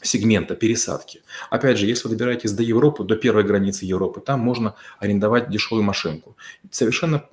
сегмента 0.02 0.54
пересадки. 0.54 1.22
Опять 1.48 1.78
же, 1.78 1.86
если 1.86 2.08
вы 2.08 2.16
добираетесь 2.16 2.52
до 2.52 2.62
Европы, 2.62 3.04
до 3.04 3.16
первой 3.16 3.44
границы 3.44 3.86
Европы, 3.86 4.20
там 4.20 4.40
можно 4.40 4.74
арендовать 4.98 5.48
дешевую 5.48 5.84
машинку. 5.84 6.36
Совершенно 6.70 7.24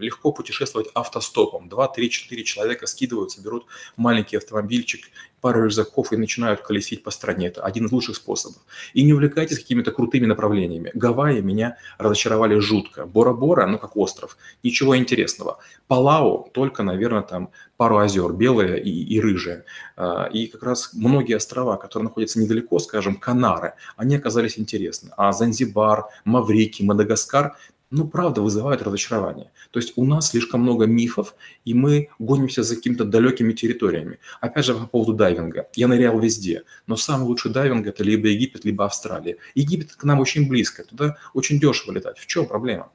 легко 0.00 0.32
путешествовать 0.32 0.88
автостопом. 0.94 1.68
Два, 1.68 1.88
три, 1.88 2.10
четыре 2.10 2.44
человека 2.44 2.86
скидываются, 2.86 3.42
берут 3.42 3.66
маленький 3.96 4.36
автомобильчик, 4.36 5.06
пару 5.40 5.64
рюкзаков 5.64 6.12
и 6.12 6.16
начинают 6.16 6.60
колесить 6.60 7.02
по 7.02 7.10
стране. 7.10 7.48
Это 7.48 7.62
один 7.62 7.86
из 7.86 7.92
лучших 7.92 8.16
способов. 8.16 8.58
И 8.94 9.02
не 9.04 9.12
увлекайтесь 9.12 9.58
какими-то 9.58 9.92
крутыми 9.92 10.26
направлениями. 10.26 10.90
Гавайи 10.94 11.40
меня 11.40 11.76
разочаровали 11.98 12.58
жутко. 12.58 13.06
Бора-Бора, 13.06 13.66
ну 13.66 13.78
как 13.78 13.96
остров, 13.96 14.36
ничего 14.62 14.96
интересного. 14.96 15.58
Палау 15.86 16.50
только, 16.52 16.82
наверное, 16.82 17.22
там 17.22 17.50
пару 17.76 17.98
озер, 17.98 18.32
белые 18.32 18.82
и, 18.82 18.90
и 18.90 19.20
рыжие. 19.20 19.64
А, 19.96 20.26
и 20.26 20.46
как 20.48 20.62
раз 20.62 20.90
многие 20.92 21.36
острова, 21.36 21.76
которые 21.76 22.08
находятся 22.08 22.40
недалеко, 22.40 22.78
скажем, 22.78 23.16
Канары, 23.16 23.74
они 23.96 24.16
оказались 24.16 24.58
интересны. 24.58 25.10
А 25.16 25.32
Занзибар, 25.32 26.06
Маврикий, 26.24 26.84
Мадагаскар 26.84 27.56
ну, 27.90 28.06
правда, 28.06 28.42
вызывают 28.42 28.82
разочарование. 28.82 29.50
То 29.70 29.78
есть 29.78 29.94
у 29.96 30.04
нас 30.04 30.30
слишком 30.30 30.60
много 30.60 30.86
мифов, 30.86 31.34
и 31.64 31.74
мы 31.74 32.10
гонимся 32.18 32.62
за 32.62 32.76
какими-то 32.76 33.04
далекими 33.04 33.52
территориями. 33.52 34.18
Опять 34.40 34.66
же, 34.66 34.74
по 34.74 34.86
поводу 34.86 35.14
дайвинга. 35.14 35.68
Я 35.74 35.88
нырял 35.88 36.18
везде, 36.18 36.64
но 36.86 36.96
самый 36.96 37.24
лучший 37.24 37.50
дайвинг– 37.50 37.86
это 37.88 38.04
либо 38.04 38.28
Египет, 38.28 38.64
либо 38.64 38.84
Австралия. 38.84 39.38
Египет 39.54 39.94
к 39.94 40.04
нам 40.04 40.20
очень 40.20 40.48
близко, 40.48 40.84
туда 40.84 41.16
очень 41.32 41.58
дешево 41.58 41.92
летать. 41.92 42.18
В 42.18 42.26
чем 42.26 42.46
проблема? 42.46 42.90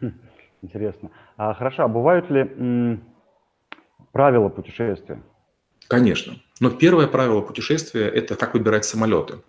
Интересно. 0.62 1.10
А, 1.36 1.52
хорошо, 1.54 1.84
а 1.84 1.88
бывают 1.88 2.30
ли 2.30 2.40
м, 2.40 3.04
правила 4.12 4.48
путешествия? 4.48 5.22
Конечно. 5.86 6.34
Но 6.60 6.70
первое 6.70 7.06
правило 7.06 7.42
путешествия– 7.42 8.08
это 8.14 8.36
как 8.36 8.54
выбирать 8.54 8.84
самолеты. 8.86 9.40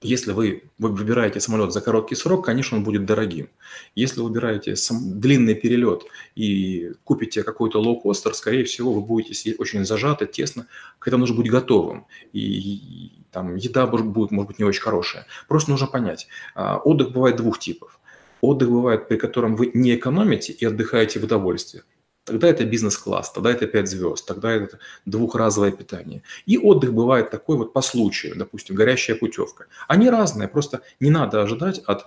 Если 0.00 0.30
вы, 0.30 0.70
вы 0.78 0.90
выбираете 0.90 1.40
самолет 1.40 1.72
за 1.72 1.80
короткий 1.80 2.14
срок, 2.14 2.44
конечно, 2.44 2.76
он 2.76 2.84
будет 2.84 3.04
дорогим. 3.04 3.48
Если 3.96 4.20
вы 4.20 4.28
выбираете 4.28 4.74
длинный 4.90 5.56
перелет 5.56 6.04
и 6.36 6.92
купите 7.02 7.42
какой-то 7.42 7.80
лоукостер, 7.80 8.32
скорее 8.34 8.62
всего, 8.62 8.92
вы 8.92 9.00
будете 9.00 9.34
сидеть 9.34 9.58
очень 9.58 9.84
зажато, 9.84 10.26
тесно, 10.26 10.68
к 11.00 11.08
этому 11.08 11.22
нужно 11.22 11.36
быть 11.36 11.50
готовым. 11.50 12.06
И, 12.32 12.40
и 12.40 13.12
там 13.32 13.56
еда 13.56 13.88
будет, 13.88 14.30
может 14.30 14.48
быть, 14.48 14.58
не 14.60 14.64
очень 14.64 14.82
хорошая. 14.82 15.26
Просто 15.48 15.72
нужно 15.72 15.88
понять, 15.88 16.28
а, 16.54 16.78
отдых 16.78 17.10
бывает 17.10 17.34
двух 17.34 17.58
типов. 17.58 17.98
Отдых 18.40 18.70
бывает, 18.70 19.08
при 19.08 19.16
котором 19.16 19.56
вы 19.56 19.72
не 19.74 19.96
экономите 19.96 20.52
и 20.52 20.64
отдыхаете 20.64 21.18
в 21.18 21.24
удовольствие 21.24 21.82
тогда 22.28 22.48
это 22.48 22.64
бизнес-класс, 22.64 23.32
тогда 23.32 23.50
это 23.50 23.66
5 23.66 23.88
звезд, 23.88 24.26
тогда 24.26 24.52
это 24.52 24.78
двухразовое 25.06 25.72
питание. 25.72 26.22
И 26.46 26.58
отдых 26.58 26.92
бывает 26.92 27.30
такой 27.30 27.56
вот 27.56 27.72
по 27.72 27.82
случаю, 27.82 28.34
допустим, 28.36 28.76
горящая 28.76 29.16
путевка. 29.16 29.64
Они 29.88 30.10
разные, 30.10 30.48
просто 30.48 30.80
не 31.00 31.10
надо 31.10 31.42
ожидать 31.42 31.78
от 31.86 32.06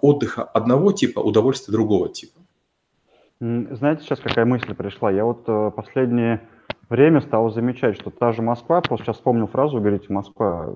отдыха 0.00 0.42
одного 0.44 0.92
типа 0.92 1.20
удовольствия 1.20 1.72
другого 1.72 2.08
типа. 2.08 2.38
Знаете, 3.40 4.04
сейчас 4.04 4.20
какая 4.20 4.44
мысль 4.44 4.72
пришла? 4.74 5.10
Я 5.10 5.24
вот 5.24 5.42
э, 5.48 5.70
последнее 5.74 6.40
время 6.88 7.20
стал 7.20 7.50
замечать, 7.50 7.96
что 7.96 8.10
та 8.10 8.32
же 8.32 8.42
Москва, 8.42 8.80
просто 8.80 9.06
сейчас 9.06 9.16
вспомнил 9.16 9.48
фразу, 9.48 9.80
говорите, 9.80 10.12
Москва 10.12 10.74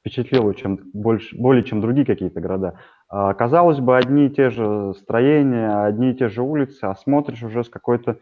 впечатлила 0.00 0.54
чем 0.54 0.80
больше, 0.92 1.34
более 1.36 1.64
чем 1.64 1.80
другие 1.80 2.04
какие-то 2.04 2.40
города. 2.40 2.78
А, 3.14 3.34
казалось 3.34 3.78
бы, 3.78 3.98
одни 3.98 4.26
и 4.26 4.30
те 4.30 4.48
же 4.48 4.94
строения, 4.94 5.84
одни 5.84 6.12
и 6.12 6.14
те 6.14 6.30
же 6.30 6.40
улицы, 6.40 6.84
а 6.84 6.94
смотришь 6.94 7.42
уже 7.42 7.62
с 7.62 7.68
какой-то 7.68 8.18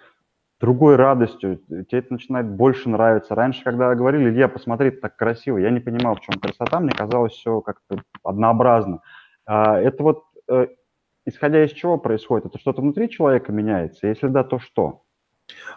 другой 0.61 0.97
радостью, 0.97 1.59
тебе 1.69 2.01
это 2.01 2.13
начинает 2.13 2.51
больше 2.51 2.89
нравиться. 2.89 3.37
Раньше, 3.37 3.63
когда 3.63 3.95
говорили, 3.95 4.29
Илья, 4.29 4.49
посмотри, 4.49 4.91
так 4.91 5.15
красиво, 5.15 5.59
я 5.59 5.71
не 5.71 5.79
понимал, 5.79 6.17
в 6.17 6.21
чем 6.23 6.41
красота, 6.41 6.81
мне 6.81 6.91
казалось 6.91 7.35
все 7.35 7.61
как-то 7.61 8.03
однообразно. 8.25 9.01
А 9.47 9.79
это 9.79 10.03
вот 10.03 10.25
э, 10.49 10.67
исходя 11.25 11.65
из 11.65 11.71
чего 11.71 11.97
происходит? 11.97 12.47
Это 12.47 12.59
что-то 12.59 12.83
внутри 12.83 13.09
человека 13.09 13.53
меняется? 13.53 14.09
Если 14.09 14.27
да, 14.27 14.43
то 14.43 14.59
что? 14.59 15.05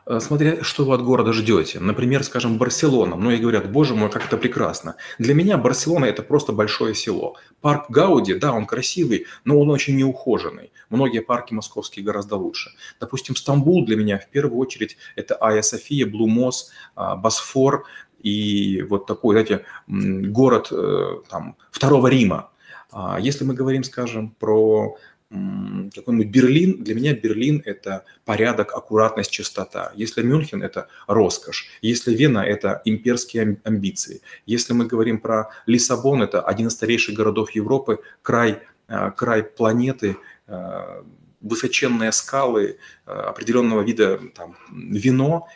Э, 0.05 0.19
смотря 0.19 0.63
что 0.63 0.85
вы 0.85 0.95
от 0.95 1.03
города 1.03 1.33
ждете. 1.33 1.79
Например, 1.79 2.23
скажем, 2.23 2.57
Барселона. 2.57 3.15
Многие 3.15 3.37
говорят, 3.37 3.71
боже 3.71 3.95
мой, 3.95 4.09
как 4.09 4.25
это 4.25 4.37
прекрасно. 4.37 4.95
Для 5.19 5.33
меня 5.33 5.57
Барселона– 5.57 6.05
это 6.13 6.23
просто 6.23 6.51
большое 6.51 6.93
село. 6.93 7.37
Парк 7.61 7.85
Гауди, 7.89 8.33
да, 8.33 8.51
он 8.51 8.65
красивый, 8.65 9.25
но 9.45 9.59
он 9.59 9.69
очень 9.69 9.95
неухоженный. 9.95 10.71
Многие 10.89 11.21
парки 11.21 11.53
московские 11.53 12.05
гораздо 12.05 12.35
лучше. 12.35 12.71
Допустим, 12.99 13.35
Стамбул 13.35 13.85
для 13.85 13.95
меня 13.95 14.19
в 14.19 14.29
первую 14.29 14.59
очередь– 14.59 14.97
это 15.15 15.37
Айя 15.41 15.61
София, 15.61 16.05
Блумос, 16.05 16.71
а, 16.95 17.15
Босфор 17.15 17.85
и 18.21 18.81
вот 18.89 19.05
такой, 19.05 19.35
знаете, 19.35 19.65
город 19.87 20.69
э, 20.71 21.17
там, 21.29 21.57
Второго 21.71 22.07
Рима. 22.07 22.51
А 22.91 23.19
если 23.19 23.43
мы 23.43 23.53
говорим, 23.53 23.83
скажем, 23.83 24.29
про 24.29 24.97
какой-нибудь 25.29 26.27
Берлин, 26.27 26.83
для 26.83 26.95
меня 26.95 27.13
Берлин– 27.13 27.61
это 27.65 28.03
порядок, 28.25 28.73
аккуратность, 28.73 29.31
чистота. 29.31 29.91
Если 29.95 30.21
Мюнхен– 30.21 30.61
это 30.63 30.87
роскошь. 31.07 31.67
Если 31.81 32.13
Вена– 32.13 32.39
это 32.39 32.81
имперские 32.85 33.57
амбиции. 33.63 34.21
Если 34.45 34.73
мы 34.73 34.85
говорим 34.85 35.19
про 35.19 35.49
Лиссабон, 35.65 36.21
это 36.21 36.41
один 36.41 36.67
из 36.67 36.73
старейших 36.73 37.15
городов 37.15 37.51
Европы, 37.51 37.99
край, 38.21 38.59
а, 38.87 39.11
край 39.11 39.43
планеты, 39.43 40.17
а, 40.47 41.03
высоченные 41.41 42.11
скалы, 42.11 42.77
а, 43.05 43.29
определенного 43.29 43.81
вида 43.81 44.19
там, 44.35 44.55
вино. 44.71 45.47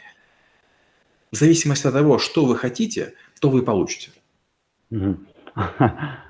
В 1.31 1.35
зависимости 1.35 1.87
от 1.87 1.93
того, 1.93 2.17
что 2.19 2.45
вы 2.45 2.55
хотите, 2.55 3.13
то 3.39 3.49
вы 3.49 3.61
получите. 3.61 4.11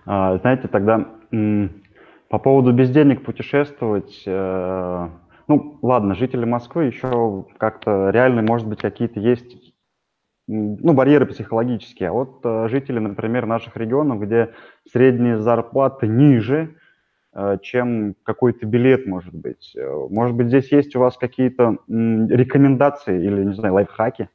Знаете, 0.06 0.68
тогда 0.70 1.14
по 2.30 2.40
поводу 2.40 2.74
без 2.74 2.90
денег 2.90 3.24
путешествовать, 3.24 4.24
э, 4.26 5.10
ну, 5.48 5.80
ладно, 5.82 6.14
жители 6.16 6.46
Москвы 6.46 6.86
еще 6.86 7.46
как-то 7.58 8.10
реально, 8.10 8.42
может 8.42 8.68
быть, 8.68 8.82
какие-то 8.82 9.20
есть, 9.20 9.74
ну, 10.48 10.94
барьеры 10.94 11.26
психологические. 11.26 12.10
А 12.10 12.14
вот 12.14 12.42
э, 12.44 12.68
жители, 12.70 13.00
например, 13.00 13.46
наших 13.46 13.78
регионов, 13.78 14.20
где 14.22 14.54
средние 14.92 15.40
зарплаты 15.40 16.08
ниже, 16.08 16.76
э, 17.34 17.58
чем 17.62 18.16
какой-то 18.24 18.66
билет, 18.66 19.08
может 19.08 19.34
быть. 19.34 19.74
Э, 19.78 20.08
может 20.10 20.36
быть, 20.36 20.48
здесь 20.48 20.72
есть 20.72 20.96
у 20.96 21.00
вас 21.00 21.18
какие-то 21.18 21.78
рекомендации 21.88 23.24
или, 23.24 23.44
не 23.44 23.54
знаю, 23.54 23.74
лайфхаки? 23.76 24.30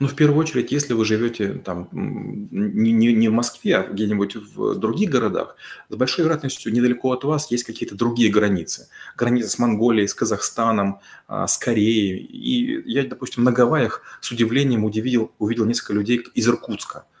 Ну, 0.00 0.08
в 0.08 0.14
первую 0.14 0.40
очередь, 0.40 0.72
если 0.72 0.94
вы 0.94 1.04
живете 1.04 1.52
там 1.52 1.88
не, 1.92 2.92
не, 2.92 3.12
не 3.12 3.28
в 3.28 3.32
Москве, 3.32 3.76
а 3.76 3.88
где-нибудь 3.88 4.36
в 4.36 4.74
других 4.76 5.10
городах, 5.10 5.56
с 5.88 5.94
большой 5.94 6.24
вероятностью 6.24 6.72
недалеко 6.72 7.12
от 7.12 7.24
вас 7.24 7.50
есть 7.50 7.64
какие-то 7.64 7.94
другие 7.94 8.30
границы. 8.30 8.88
Границы 9.16 9.50
с 9.50 9.58
Монголией, 9.58 10.08
с 10.08 10.14
Казахстаном, 10.14 11.00
а, 11.26 11.46
с 11.46 11.58
Кореей. 11.58 12.18
И 12.18 12.90
я, 12.90 13.04
допустим, 13.04 13.44
на 13.44 13.52
Гавайях 13.52 14.02
с 14.20 14.30
удивлением 14.30 14.84
удивил, 14.84 15.32
увидел 15.38 15.64
несколько 15.66 15.92
людей 15.92 16.24
из 16.34 16.48
Иркутска– 16.48 17.04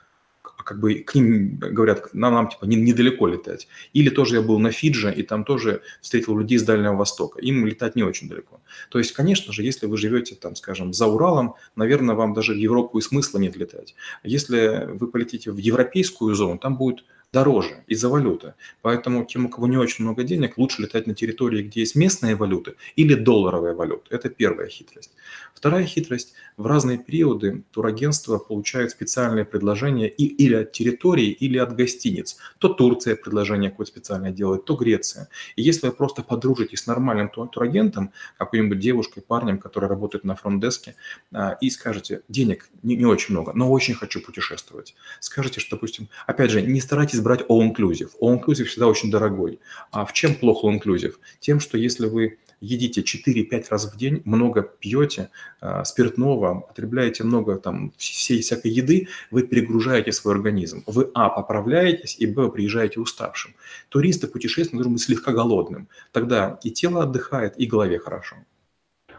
как 0.68 0.80
бы 0.80 0.96
к 0.96 1.14
ним 1.14 1.56
говорят, 1.56 2.12
нам, 2.12 2.34
нам 2.34 2.48
типа 2.50 2.66
недалеко 2.66 3.26
летать. 3.26 3.68
Или 3.94 4.10
тоже 4.10 4.36
я 4.36 4.42
был 4.42 4.58
на 4.58 4.70
Фиджи, 4.70 5.10
и 5.10 5.22
там 5.22 5.44
тоже 5.44 5.80
встретил 6.02 6.38
людей 6.38 6.58
с 6.58 6.62
Дальнего 6.62 6.94
Востока. 6.94 7.40
Им 7.40 7.64
летать 7.64 7.96
не 7.96 8.02
очень 8.02 8.28
далеко. 8.28 8.60
То 8.90 8.98
есть, 8.98 9.12
конечно 9.12 9.50
же, 9.50 9.62
если 9.62 9.86
вы 9.86 9.96
живете 9.96 10.34
там, 10.34 10.56
скажем, 10.56 10.92
за 10.92 11.06
Уралом, 11.06 11.54
наверное, 11.74 12.14
вам 12.14 12.34
даже 12.34 12.52
в 12.52 12.58
Европу 12.58 12.98
и 12.98 13.00
смысла 13.00 13.38
нет 13.38 13.56
летать. 13.56 13.94
Если 14.22 14.88
вы 14.92 15.06
полетите 15.06 15.50
в 15.50 15.56
европейскую 15.56 16.34
зону, 16.34 16.58
там 16.58 16.76
будет 16.76 17.04
дороже 17.32 17.84
из-за 17.86 18.08
валюты. 18.08 18.54
Поэтому 18.80 19.24
тем, 19.24 19.46
у 19.46 19.48
кого 19.50 19.66
не 19.66 19.76
очень 19.76 20.04
много 20.04 20.22
денег, 20.22 20.56
лучше 20.56 20.82
летать 20.82 21.06
на 21.06 21.14
территории, 21.14 21.62
где 21.62 21.80
есть 21.80 21.94
местные 21.94 22.36
валюты 22.36 22.74
или 22.96 23.14
долларовая 23.14 23.74
валюта. 23.74 24.06
Это 24.10 24.30
первая 24.30 24.68
хитрость. 24.68 25.12
Вторая 25.54 25.84
хитрость. 25.84 26.34
В 26.56 26.66
разные 26.66 26.98
периоды 26.98 27.64
турагентства 27.70 28.38
получают 28.38 28.92
специальные 28.92 29.44
предложения 29.44 30.08
и, 30.08 30.24
или 30.24 30.54
от 30.54 30.72
территории, 30.72 31.30
или 31.30 31.58
от 31.58 31.76
гостиниц. 31.76 32.38
То 32.58 32.68
Турция 32.68 33.16
предложение 33.16 33.70
какое-то 33.70 33.92
специальное 33.92 34.30
делает, 34.30 34.64
то 34.64 34.74
Греция. 34.74 35.28
И 35.56 35.62
если 35.62 35.88
вы 35.88 35.92
просто 35.92 36.22
подружитесь 36.22 36.80
с 36.80 36.86
нормальным 36.86 37.28
турагентом, 37.28 38.12
какой-нибудь 38.38 38.78
девушкой, 38.78 39.20
парнем, 39.20 39.58
который 39.58 39.88
работает 39.88 40.24
на 40.24 40.34
фронт-деске, 40.34 40.94
а, 41.32 41.58
и 41.60 41.70
скажете, 41.70 42.22
денег 42.28 42.70
не, 42.82 42.96
не 42.96 43.04
очень 43.04 43.34
много, 43.34 43.52
но 43.52 43.70
очень 43.70 43.94
хочу 43.94 44.20
путешествовать. 44.20 44.94
Скажете, 45.20 45.60
что, 45.60 45.76
допустим, 45.76 46.08
опять 46.26 46.50
же, 46.50 46.62
не 46.62 46.80
старайтесь 46.80 47.17
брать 47.22 47.42
all-inclusive. 47.48 48.10
All-inclusive 48.20 48.64
всегда 48.64 48.86
очень 48.86 49.10
дорогой. 49.10 49.60
А 49.90 50.04
в 50.04 50.12
чем 50.12 50.34
плохо 50.34 50.66
all-inclusive? 50.66 51.14
Тем, 51.40 51.60
что 51.60 51.78
если 51.78 52.06
вы 52.06 52.38
едите 52.60 53.02
4-5 53.02 53.66
раз 53.70 53.92
в 53.92 53.96
день, 53.96 54.22
много 54.24 54.62
пьете 54.62 55.30
э, 55.60 55.84
спиртного, 55.84 56.60
потребляете 56.60 57.24
много 57.24 57.56
там 57.56 57.92
всей 57.96 58.40
всякой 58.40 58.72
еды, 58.72 59.08
вы 59.30 59.42
перегружаете 59.42 60.12
свой 60.12 60.34
организм. 60.34 60.82
Вы, 60.86 61.10
а, 61.14 61.28
поправляетесь, 61.28 62.16
и, 62.18 62.26
б, 62.26 62.50
приезжаете 62.50 63.00
уставшим. 63.00 63.54
Турист 63.88 64.24
и 64.24 64.26
путешественник 64.26 64.86
быть 64.86 65.00
слегка 65.00 65.32
голодным. 65.32 65.88
Тогда 66.12 66.58
и 66.62 66.70
тело 66.70 67.02
отдыхает, 67.02 67.58
и 67.58 67.66
голове 67.66 67.98
хорошо. 67.98 68.36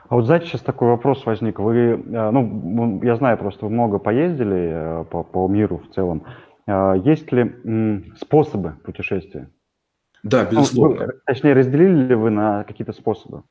А 0.09 0.15
вот 0.15 0.25
знаете, 0.25 0.47
сейчас 0.47 0.61
такой 0.61 0.89
вопрос 0.89 1.23
возник. 1.25 1.59
Вы, 1.59 1.75
э, 1.75 2.31
ну, 2.31 2.99
я 3.03 3.15
знаю, 3.15 3.37
просто 3.37 3.65
вы 3.65 3.71
много 3.71 3.99
поездили 3.99 5.01
э, 5.01 5.05
по, 5.05 5.23
по 5.23 5.47
миру 5.47 5.83
в 5.87 5.93
целом. 5.93 6.23
Э, 6.69 6.93
есть 7.03 7.31
ли 7.31 8.13
способы 8.17 8.77
путешествия? 8.83 9.49
Да, 10.21 10.43
ну, 10.43 10.59
безусловно. 10.59 11.05
Вы, 11.05 11.13
точнее, 11.25 11.53
разделили 11.53 12.07
ли 12.07 12.15
вы 12.15 12.29
на 12.29 12.63
какие-то 12.63 12.93
способы? 12.93 13.43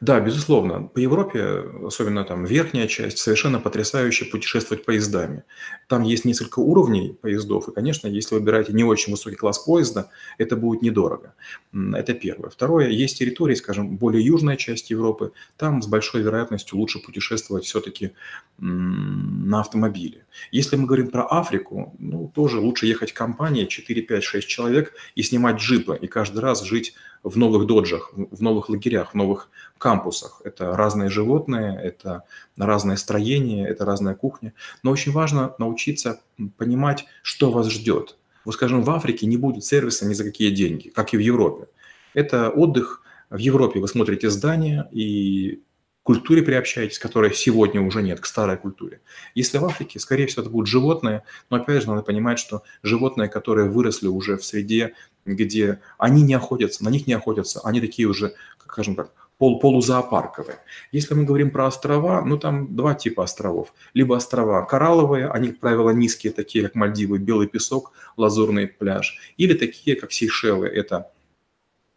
Да, 0.00 0.20
безусловно. 0.20 0.82
По 0.82 0.98
Европе, 0.98 1.64
особенно 1.84 2.24
там 2.24 2.44
верхняя 2.44 2.86
часть, 2.86 3.18
совершенно 3.18 3.60
потрясающе 3.60 4.24
путешествовать 4.24 4.84
поездами. 4.84 5.44
Там 5.88 6.02
есть 6.02 6.24
несколько 6.24 6.60
уровней 6.60 7.16
поездов, 7.20 7.68
и, 7.68 7.72
конечно, 7.72 8.08
если 8.08 8.34
вы 8.34 8.40
выбираете 8.40 8.72
не 8.72 8.84
очень 8.84 9.12
высокий 9.12 9.36
класс 9.36 9.58
поезда, 9.58 10.10
это 10.38 10.56
будет 10.56 10.82
недорого. 10.82 11.34
Это 11.72 12.14
первое. 12.14 12.50
Второе, 12.50 12.88
есть 12.88 13.18
территории, 13.18 13.54
скажем, 13.54 13.96
более 13.96 14.24
южная 14.24 14.56
часть 14.56 14.90
Европы, 14.90 15.32
там 15.56 15.82
с 15.82 15.86
большой 15.86 16.22
вероятностью 16.22 16.78
лучше 16.78 16.98
путешествовать 17.00 17.64
все-таки 17.64 18.12
на 18.58 19.60
автомобиле. 19.60 20.24
Если 20.50 20.76
мы 20.76 20.86
говорим 20.86 21.08
про 21.08 21.26
Африку, 21.26 21.94
ну, 21.98 22.30
тоже 22.34 22.58
лучше 22.58 22.86
ехать 22.86 23.10
в 23.10 23.14
компании 23.14 23.66
4, 23.66 24.02
5, 24.02 24.24
6 24.24 24.48
человек 24.48 24.94
и 25.14 25.22
снимать 25.22 25.56
джипы, 25.56 25.98
и 26.00 26.06
каждый 26.06 26.38
раз 26.38 26.62
жить 26.62 26.94
в 27.24 27.36
новых 27.36 27.66
доджах, 27.66 28.12
в 28.14 28.42
новых 28.42 28.68
лагерях, 28.68 29.12
в 29.12 29.14
новых 29.14 29.50
кампусах. 29.78 30.40
Это 30.44 30.76
разные 30.76 31.08
животные, 31.08 31.80
это 31.82 32.22
разное 32.56 32.96
строение, 32.96 33.66
это 33.66 33.84
разная 33.84 34.14
кухня. 34.14 34.52
Но 34.82 34.90
очень 34.90 35.10
важно 35.10 35.54
научиться 35.58 36.20
понимать, 36.58 37.06
что 37.22 37.50
вас 37.50 37.68
ждет. 37.70 38.18
Вот, 38.44 38.54
скажем, 38.54 38.82
в 38.82 38.90
Африке 38.90 39.26
не 39.26 39.38
будет 39.38 39.64
сервиса 39.64 40.06
ни 40.06 40.12
за 40.12 40.24
какие 40.24 40.50
деньги, 40.50 40.90
как 40.90 41.14
и 41.14 41.16
в 41.16 41.20
Европе. 41.20 41.66
Это 42.12 42.50
отдых. 42.50 43.00
В 43.30 43.38
Европе 43.38 43.80
вы 43.80 43.88
смотрите 43.88 44.28
здания 44.28 44.86
и 44.92 45.62
культуре 46.04 46.42
приобщаетесь, 46.42 47.00
которой 47.00 47.34
сегодня 47.34 47.80
уже 47.80 48.02
нет, 48.02 48.20
к 48.20 48.26
старой 48.26 48.56
культуре. 48.56 49.00
Если 49.34 49.58
в 49.58 49.64
Африке, 49.64 49.98
скорее 49.98 50.26
всего, 50.26 50.42
это 50.42 50.50
будут 50.50 50.68
животные, 50.68 51.24
но 51.50 51.56
опять 51.56 51.82
же 51.82 51.88
надо 51.88 52.02
понимать, 52.02 52.38
что 52.38 52.62
животные, 52.82 53.28
которые 53.28 53.68
выросли 53.68 54.06
уже 54.06 54.36
в 54.36 54.44
среде, 54.44 54.94
где 55.24 55.80
они 55.98 56.22
не 56.22 56.34
охотятся, 56.34 56.84
на 56.84 56.90
них 56.90 57.06
не 57.06 57.14
охотятся, 57.14 57.60
они 57.64 57.80
такие 57.80 58.06
уже, 58.06 58.34
скажем 58.68 58.94
так, 58.94 59.10
пол, 59.38 59.58
полузоопарковые. 59.58 60.58
Если 60.92 61.14
мы 61.14 61.24
говорим 61.24 61.50
про 61.50 61.66
острова, 61.66 62.22
ну 62.22 62.36
там 62.36 62.76
два 62.76 62.94
типа 62.94 63.24
островов. 63.24 63.72
Либо 63.94 64.14
острова 64.16 64.62
коралловые, 64.66 65.28
они, 65.28 65.48
как 65.48 65.60
правило, 65.60 65.90
низкие, 65.90 66.32
такие 66.34 66.64
как 66.64 66.74
Мальдивы, 66.74 67.18
белый 67.18 67.48
песок, 67.48 67.92
лазурный 68.18 68.66
пляж. 68.66 69.18
Или 69.38 69.54
такие, 69.54 69.96
как 69.96 70.12
Сейшелы, 70.12 70.66
это 70.66 71.10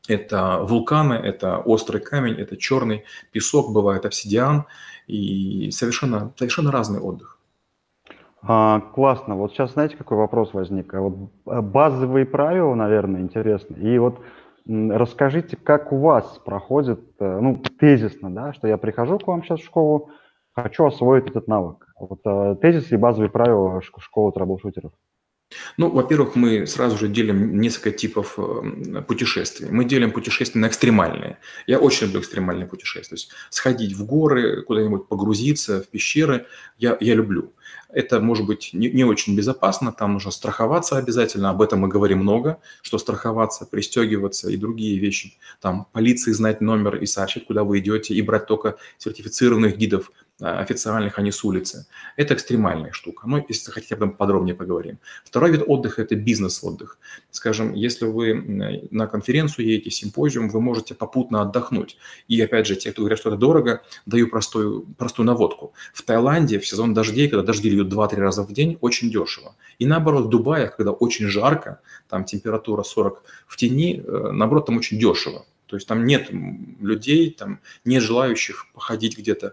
это 0.08 0.60
вулканы, 0.64 1.14
это 1.14 1.58
острый 1.58 2.02
камень, 2.02 2.36
это 2.36 2.58
черный 2.58 3.04
песок, 3.32 3.74
бывает 3.74 4.06
обсидиан 4.06 4.66
и 5.08 5.70
совершенно, 5.72 6.34
совершенно 6.38 6.72
разный 6.72 7.00
отдых. 7.00 7.38
А, 8.42 8.80
классно. 8.80 9.36
Вот 9.36 9.52
сейчас 9.52 9.74
знаете, 9.74 9.98
какой 9.98 10.18
вопрос 10.18 10.54
возник? 10.54 10.94
А 10.94 11.02
вот 11.02 11.32
базовые 11.46 12.26
правила, 12.26 12.74
наверное, 12.76 13.22
интересны. 13.22 13.76
И 13.78 13.98
вот 13.98 14.20
расскажите, 14.68 15.58
как 15.58 15.92
у 15.92 15.98
вас 15.98 16.40
проходит, 16.46 17.02
э, 17.20 17.40
ну, 17.40 17.58
тезисно, 17.80 18.30
да, 18.30 18.54
что 18.54 18.68
я 18.68 18.78
прихожу 18.78 19.18
к 19.18 19.28
вам 19.28 19.44
сейчас 19.44 19.62
в 19.62 19.66
школу, 19.66 20.10
хочу 20.54 20.86
освоить 20.86 21.30
этот 21.30 21.48
навык. 21.48 21.88
Вот 22.00 22.20
э, 22.26 22.56
тезис 22.62 22.92
и 22.92 22.98
базовые 22.98 23.30
правила 23.30 23.82
школы 23.82 24.32
трэблшутеров. 24.32 24.92
Ну, 25.78 25.90
во-первых, 25.90 26.36
мы 26.36 26.68
сразу 26.68 26.98
же 26.98 27.08
делим 27.08 27.62
несколько 27.62 27.92
типов 27.92 28.38
э, 28.38 29.02
путешествий. 29.08 29.70
Мы 29.70 29.86
делим 29.86 30.12
путешествия 30.12 30.60
на 30.60 30.68
экстремальные. 30.68 31.38
Я 31.68 31.80
очень 31.80 32.08
люблю 32.08 32.20
экстремальные 32.20 32.68
путешествия. 32.68 33.16
То 33.16 33.22
есть 33.22 33.32
сходить 33.50 33.94
в 33.94 34.06
горы, 34.06 34.64
куда-нибудь 34.64 35.08
погрузиться, 35.08 35.82
в 35.82 35.88
пещеры, 35.88 36.48
я, 36.78 36.98
я 37.00 37.16
люблю. 37.16 37.54
Это 37.90 38.20
может 38.20 38.46
быть 38.46 38.72
не, 38.74 38.90
не 38.90 39.06
очень 39.06 39.38
безопасно, 39.38 39.94
там 39.94 40.14
нужно 40.14 40.32
страховаться 40.32 40.98
обязательно, 40.98 41.50
об 41.50 41.62
этом 41.62 41.80
мы 41.80 41.88
говорим 41.88 42.20
много, 42.20 42.60
что 42.82 42.98
страховаться, 42.98 43.66
пристегиваться 43.66 44.50
и 44.50 44.58
другие 44.58 45.00
вещи. 45.00 45.38
Там 45.62 45.88
полиции 45.94 46.34
знать 46.34 46.60
номер 46.60 46.98
и 46.98 47.06
сообщить, 47.06 47.46
куда 47.46 47.64
вы 47.64 47.80
идете, 47.80 48.14
и 48.14 48.22
брать 48.22 48.48
только 48.48 48.78
сертифицированных 48.98 49.78
гидов 49.78 50.12
официальных, 50.40 51.18
а 51.18 51.22
не 51.22 51.32
с 51.32 51.44
улицы. 51.44 51.88
Это 52.16 52.34
экстремальная 52.36 52.92
штука. 52.92 53.28
Но 53.28 53.44
если 53.48 53.72
хотите, 53.72 53.96
об 53.96 54.04
этом 54.04 54.16
подробнее 54.16 54.56
поговорим. 54.56 55.00
Второй 55.26 55.52
вид 55.52 55.64
отдыха– 55.66 56.02
это 56.04 56.16
бизнес-отдых. 56.16 57.00
Скажем, 57.32 57.74
если 57.74 58.06
вы 58.06 58.34
на 58.92 59.08
конференцию 59.08 59.66
едете, 59.68 59.90
симпозиум, 59.90 60.50
вы 60.50 60.62
можете 60.62 60.94
попутно 60.94 61.42
отдохнуть. 61.42 61.98
И 62.28 62.40
опять 62.40 62.68
же, 62.68 62.76
те, 62.76 62.92
кто 62.92 63.02
говорят, 63.02 63.20
что 63.20 63.30
это 63.30 63.38
дорого, 63.38 63.82
даю 64.06 64.28
простую, 64.28 64.86
простую 64.98 65.26
наводку. 65.26 65.74
В 65.94 66.04
Таиланде 66.04 66.60
в 66.60 66.68
сезон 66.68 66.94
дождей, 66.94 67.28
когда 67.30 67.44
дожди 67.44 67.70
льют 67.70 67.92
2-3 67.92 68.16
раза 68.18 68.44
в 68.44 68.54
день, 68.54 68.78
очень 68.82 69.10
дешево. 69.10 69.56
И 69.80 69.86
наоборот, 69.86 70.26
в 70.26 70.30
Дубае, 70.30 70.68
когда 70.68 70.92
очень 70.92 71.28
жарко, 71.28 71.82
там 72.08 72.26
температура 72.26 72.84
40 72.84 73.24
в 73.48 73.58
тени, 73.58 74.04
э, 74.06 74.32
наоборот, 74.32 74.68
там 74.68 74.78
очень 74.78 75.00
дешево. 75.00 75.46
То 75.68 75.76
есть 75.76 75.88
там 75.88 76.06
нет 76.06 76.30
людей, 76.32 77.30
там 77.32 77.60
нет 77.84 78.02
желающих 78.02 78.68
походить 78.74 79.18
где-то, 79.18 79.48
э, 79.48 79.52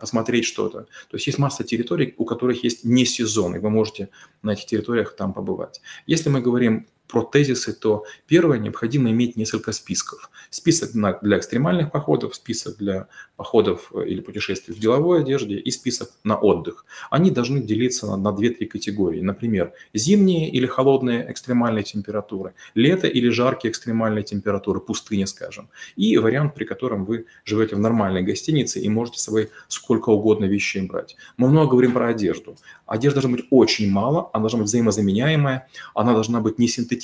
посмотреть 0.00 0.44
что-то. 0.44 0.82
То 0.82 1.14
есть 1.14 1.26
есть 1.26 1.38
масса 1.38 1.64
территорий, 1.64 2.14
у 2.16 2.24
которых 2.24 2.64
есть 2.64 2.84
не 2.84 3.04
сезон, 3.04 3.56
и 3.56 3.58
вы 3.58 3.70
можете 3.70 4.08
на 4.42 4.52
этих 4.52 4.66
территориях 4.66 5.16
там 5.16 5.32
побывать. 5.32 5.80
Если 6.06 6.30
мы 6.30 6.40
говорим 6.40 6.86
про 7.08 7.22
тезисы, 7.22 7.72
то 7.72 8.04
первое, 8.26 8.58
необходимо 8.58 9.10
иметь 9.10 9.36
несколько 9.36 9.72
списков. 9.72 10.30
Список 10.50 10.92
для 10.92 11.38
экстремальных 11.38 11.90
походов, 11.90 12.34
список 12.34 12.76
для 12.76 13.08
походов 13.36 13.90
э, 13.94 14.06
или 14.06 14.20
путешествий 14.20 14.74
в 14.74 14.78
деловой 14.78 15.20
одежде 15.20 15.56
и 15.56 15.70
список 15.70 16.10
на 16.24 16.36
отдых. 16.36 16.84
Они 17.10 17.30
должны 17.30 17.60
делиться 17.60 18.06
на, 18.06 18.16
на 18.16 18.28
2-3 18.28 18.66
категории. 18.66 19.20
Например, 19.20 19.72
зимние 19.94 20.50
или 20.50 20.66
холодные 20.66 21.30
экстремальные 21.30 21.84
температуры, 21.84 22.54
лето 22.74 23.06
или 23.06 23.28
жаркие 23.30 23.70
экстремальные 23.70 24.24
температуры, 24.24 24.80
пустыня, 24.80 25.26
скажем. 25.26 25.68
И 25.96 26.16
вариант, 26.18 26.54
при 26.54 26.64
котором 26.64 27.04
вы 27.04 27.26
живете 27.44 27.76
в 27.76 27.78
нормальной 27.78 28.22
гостинице 28.22 28.80
и 28.80 28.88
можете 28.88 29.18
с 29.18 29.22
собой 29.22 29.50
сколько 29.68 30.10
угодно 30.10 30.44
вещей 30.44 30.82
брать. 30.82 31.16
Мы 31.36 31.48
много 31.48 31.70
говорим 31.70 31.92
про 31.92 32.08
одежду. 32.08 32.56
Одежда 32.86 33.20
должна 33.20 33.36
быть 33.36 33.46
очень 33.50 33.90
мало, 33.90 34.30
она 34.32 34.42
должна 34.42 34.58
быть 34.60 34.68
взаимозаменяемая, 34.68 35.68
она 35.94 36.12
должна 36.12 36.40
быть 36.40 36.58
не 36.58 36.68
синтетическая 36.68 36.97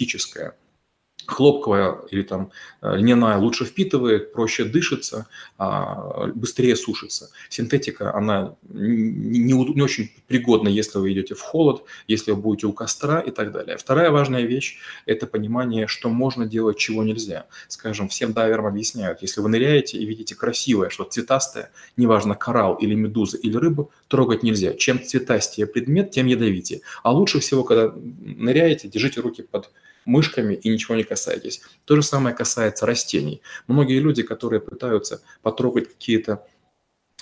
хлопковая 1.27 2.01
или 2.11 2.23
там 2.23 2.51
э, 2.83 2.97
льняная 2.97 3.39
лучше 3.39 3.65
впитывает, 3.65 4.33
проще 4.33 4.65
дышится, 4.65 5.27
а 5.59 6.27
быстрее 6.35 6.77
сушится. 6.77 7.31
Синтетика, 7.49 8.15
она 8.15 8.57
не, 8.69 9.53
не 9.53 9.83
очень 9.83 10.11
пригодна, 10.27 10.69
если 10.69 10.99
вы 10.99 11.13
идете 11.13 11.35
в 11.35 11.41
холод, 11.41 11.85
если 12.09 12.33
вы 12.33 12.37
будете 12.39 12.67
у 12.67 12.73
костра 12.73 13.21
и 13.21 13.31
так 13.31 13.53
далее. 13.53 13.77
Вторая 13.77 14.11
важная 14.11 14.43
вещь– 14.43 14.79
это 15.07 15.27
понимание, 15.27 15.87
что 15.87 16.09
можно 16.09 16.47
делать, 16.47 16.79
чего 16.79 17.03
нельзя. 17.03 17.47
Скажем, 17.69 18.09
всем 18.09 18.33
дайверам 18.33 18.67
объясняют, 18.67 19.23
если 19.23 19.41
вы 19.41 19.49
ныряете 19.49 19.99
и 19.99 20.05
видите 20.05 20.35
красивое, 20.35 20.91
что 20.91 21.05
цветастое, 21.05 21.71
неважно, 21.97 22.35
коралл 22.35 22.75
или 22.77 22.95
медуза 22.95 23.37
или 23.39 23.57
рыбу, 23.57 23.91
трогать 24.09 24.43
нельзя. 24.43 24.75
Чем 24.75 25.03
цветастее 25.03 25.67
предмет, 25.67 26.11
тем 26.11 26.27
ядовитее. 26.27 26.81
А 27.03 27.13
лучше 27.13 27.41
всего, 27.41 27.65
когда 27.65 27.95
ныряете, 27.95 28.89
держите 28.89 29.21
руки 29.21 29.43
под 29.43 29.71
мышками 30.05 30.55
и 30.55 30.69
ничего 30.69 30.95
не 30.95 31.05
касаетесь. 31.05 31.63
То 31.85 31.97
же 31.97 32.03
самое 32.03 32.35
касается 32.35 32.87
растений. 32.87 33.43
Многие 33.67 34.01
люди, 34.01 34.23
которые 34.23 34.61
пытаются 34.61 35.23
потрогать 35.43 35.89
какие-то 35.89 36.47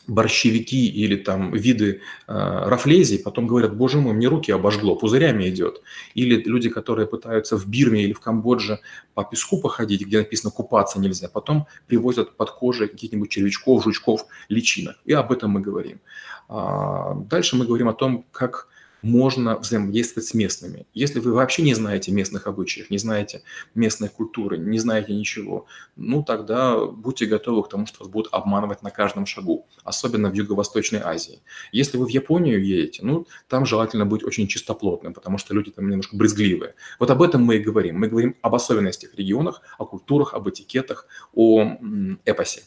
борщевики 0.06 0.88
или 0.88 1.16
там 1.16 1.52
виды 1.52 2.00
э, 2.26 2.32
рафлезий, 2.32 3.18
потом 3.18 3.46
говорят, 3.46 3.76
боже 3.76 3.98
мой, 3.98 4.14
мне 4.14 4.26
руки 4.26 4.50
обожгло, 4.50 4.96
пузырями 4.96 5.48
идет. 5.48 5.82
Или 6.14 6.42
люди, 6.42 6.68
которые 6.68 7.06
пытаются 7.06 7.56
в 7.56 7.66
Бирме 7.66 8.02
или 8.02 8.12
в 8.12 8.20
Камбодже 8.20 8.80
по 9.14 9.24
песку 9.24 9.60
походить, 9.60 10.04
где 10.04 10.18
написано 10.18 10.50
купаться 10.50 10.98
нельзя, 10.98 11.28
потом 11.28 11.66
привозят 11.86 12.36
под 12.36 12.50
кожей 12.50 12.88
каких-нибудь 12.88 13.30
червячков, 13.30 13.84
жучков, 13.84 14.26
личинок. 14.48 14.96
И 15.04 15.12
об 15.12 15.30
этом 15.30 15.52
мы 15.52 15.60
говорим. 15.60 16.00
А 16.48 17.14
дальше 17.14 17.56
мы 17.56 17.64
говорим 17.64 17.88
о 17.88 17.94
том, 17.94 18.26
как 18.32 18.68
можно 19.02 19.58
взаимодействовать 19.58 20.26
с 20.28 20.34
местными. 20.34 20.86
Если 20.94 21.20
вы 21.20 21.32
вообще 21.32 21.62
не 21.62 21.74
знаете 21.74 22.12
местных 22.12 22.46
обычаев, 22.46 22.90
не 22.90 22.98
знаете 22.98 23.42
местной 23.74 24.08
культуры, 24.08 24.58
не 24.58 24.78
знаете 24.78 25.12
ничего, 25.12 25.66
ну 25.96 26.22
тогда 26.22 26.86
будьте 26.86 27.26
готовы 27.26 27.64
к 27.64 27.68
тому, 27.68 27.86
что 27.86 28.04
вас 28.04 28.08
будут 28.08 28.32
обманывать 28.32 28.82
на 28.82 28.90
каждом 28.90 29.26
шагу, 29.26 29.66
особенно 29.84 30.30
в 30.30 30.34
Юго-Восточной 30.34 31.00
Азии. 31.00 31.40
Если 31.72 31.98
вы 31.98 32.06
в 32.06 32.10
Японию 32.10 32.64
едете, 32.64 33.04
ну 33.04 33.26
там 33.48 33.66
желательно 33.66 34.06
быть 34.06 34.24
очень 34.24 34.46
чистоплотным, 34.46 35.12
потому 35.12 35.38
что 35.38 35.54
люди 35.54 35.70
там 35.70 35.88
немножко 35.88 36.16
брезгливые. 36.16 36.74
Вот 36.98 37.10
об 37.10 37.22
этом 37.22 37.44
мы 37.44 37.56
и 37.56 37.58
говорим. 37.58 37.98
Мы 37.98 38.08
говорим 38.08 38.36
об 38.42 38.54
особенностях 38.54 39.14
регионах, 39.14 39.62
о 39.78 39.84
культурах, 39.84 40.34
об 40.34 40.48
этикетах, 40.48 41.06
о 41.34 41.76
эпосе. 42.24 42.62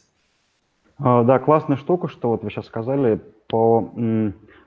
А, 0.97 1.23
да, 1.23 1.39
классная 1.39 1.77
штука, 1.77 2.07
что 2.07 2.29
вот 2.29 2.43
вы 2.43 2.49
сейчас 2.49 2.67
сказали 2.67 3.21
по 3.47 3.91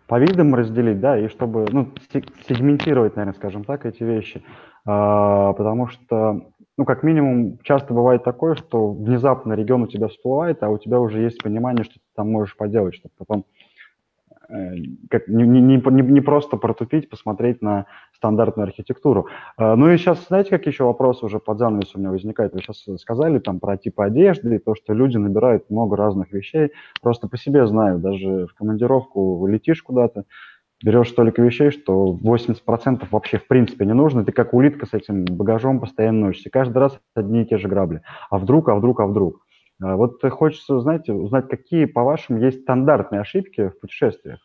по 0.09 0.19
видам 0.19 0.55
разделить, 0.55 1.01
да, 1.01 1.19
и 1.19 1.29
чтобы, 1.29 1.67
ну, 1.71 1.93
сегментировать, 2.49 3.15
наверное, 3.15 3.37
скажем 3.37 3.63
так, 3.65 3.85
эти 3.85 4.03
вещи. 4.03 4.43
А, 4.87 5.53
потому 5.53 5.87
что, 5.87 6.51
ну, 6.79 6.85
как 6.87 7.03
минимум, 7.03 7.59
часто 7.63 7.93
бывает 7.93 8.25
такое, 8.25 8.55
что 8.55 8.93
внезапно 8.93 9.53
регион 9.53 9.83
у 9.83 9.87
тебя 9.87 10.09
всплывает, 10.09 10.63
а 10.63 10.71
у 10.71 10.79
тебя 10.79 10.99
уже 10.99 11.21
есть 11.21 11.43
понимание, 11.43 11.85
что 11.85 11.95
ты 11.95 12.01
там 12.17 12.33
можешь 12.33 12.57
поделать, 12.57 12.95
чтобы 12.95 13.13
потом 13.19 13.45
как, 15.11 15.29
не, 15.29 15.47
не, 15.47 15.61
не, 15.61 16.03
не 16.03 16.21
просто 16.21 16.57
протупить, 16.57 17.11
посмотреть 17.11 17.61
на 17.61 17.87
стандартную 18.15 18.67
архитектуру. 18.67 19.27
Э, 19.59 19.75
ну 19.75 19.91
и 19.91 19.97
сейчас, 19.99 20.27
знаете, 20.27 20.51
как 20.51 20.67
еще 20.67 20.85
вопрос 20.85 21.23
уже 21.23 21.39
под 21.39 21.59
занавес 21.59 21.95
у 21.95 21.99
меня 21.99 22.11
возникает? 22.11 22.55
Вы 22.55 22.61
сейчас 22.61 22.85
сказали 23.01 23.39
там 23.39 23.61
про 23.61 23.77
типы 23.77 24.05
одежды, 24.05 24.57
и 24.57 24.59
то, 24.59 24.75
что 24.75 24.95
люди 24.95 25.17
набирают 25.17 25.69
много 25.71 25.97
разных 25.97 26.33
вещей. 26.33 26.73
Просто 27.03 27.29
по 27.29 27.37
себе 27.37 27.67
знаю, 27.67 27.99
даже 27.99 28.47
в 28.47 28.55
командировку 28.55 29.47
летишь 29.47 29.83
куда-то, 29.83 30.25
берешь 30.83 31.11
столько 31.11 31.43
вещей, 31.43 31.71
что 31.71 32.17
80% 32.23 33.07
вообще 33.11 33.39
в 33.39 33.47
принципе 33.47 33.85
не 33.85 33.95
нужно. 33.95 34.25
Ты 34.25 34.33
как 34.33 34.55
улитка 34.55 34.87
с 34.87 34.95
этим 34.95 35.25
багажом 35.25 35.81
постоянно 35.81 36.27
носишься. 36.27 36.51
Каждый 36.51 36.79
раз 36.79 36.99
одни 37.15 37.43
и 37.43 37.47
те 37.47 37.59
же 37.59 37.69
грабли. 37.69 38.03
А 38.31 38.39
вдруг, 38.39 38.69
а 38.69 38.75
вдруг, 38.75 39.01
а 39.01 39.07
вдруг? 39.07 39.45
А 39.81 39.97
вот 39.97 40.21
хочется, 40.31 40.81
знаете, 40.81 41.13
узнать, 41.13 41.49
какие, 41.49 41.85
по-вашему, 41.85 42.41
есть 42.41 42.63
стандартные 42.63 43.21
ошибки 43.21 43.69
в 43.69 43.79
путешествиях? 43.81 44.41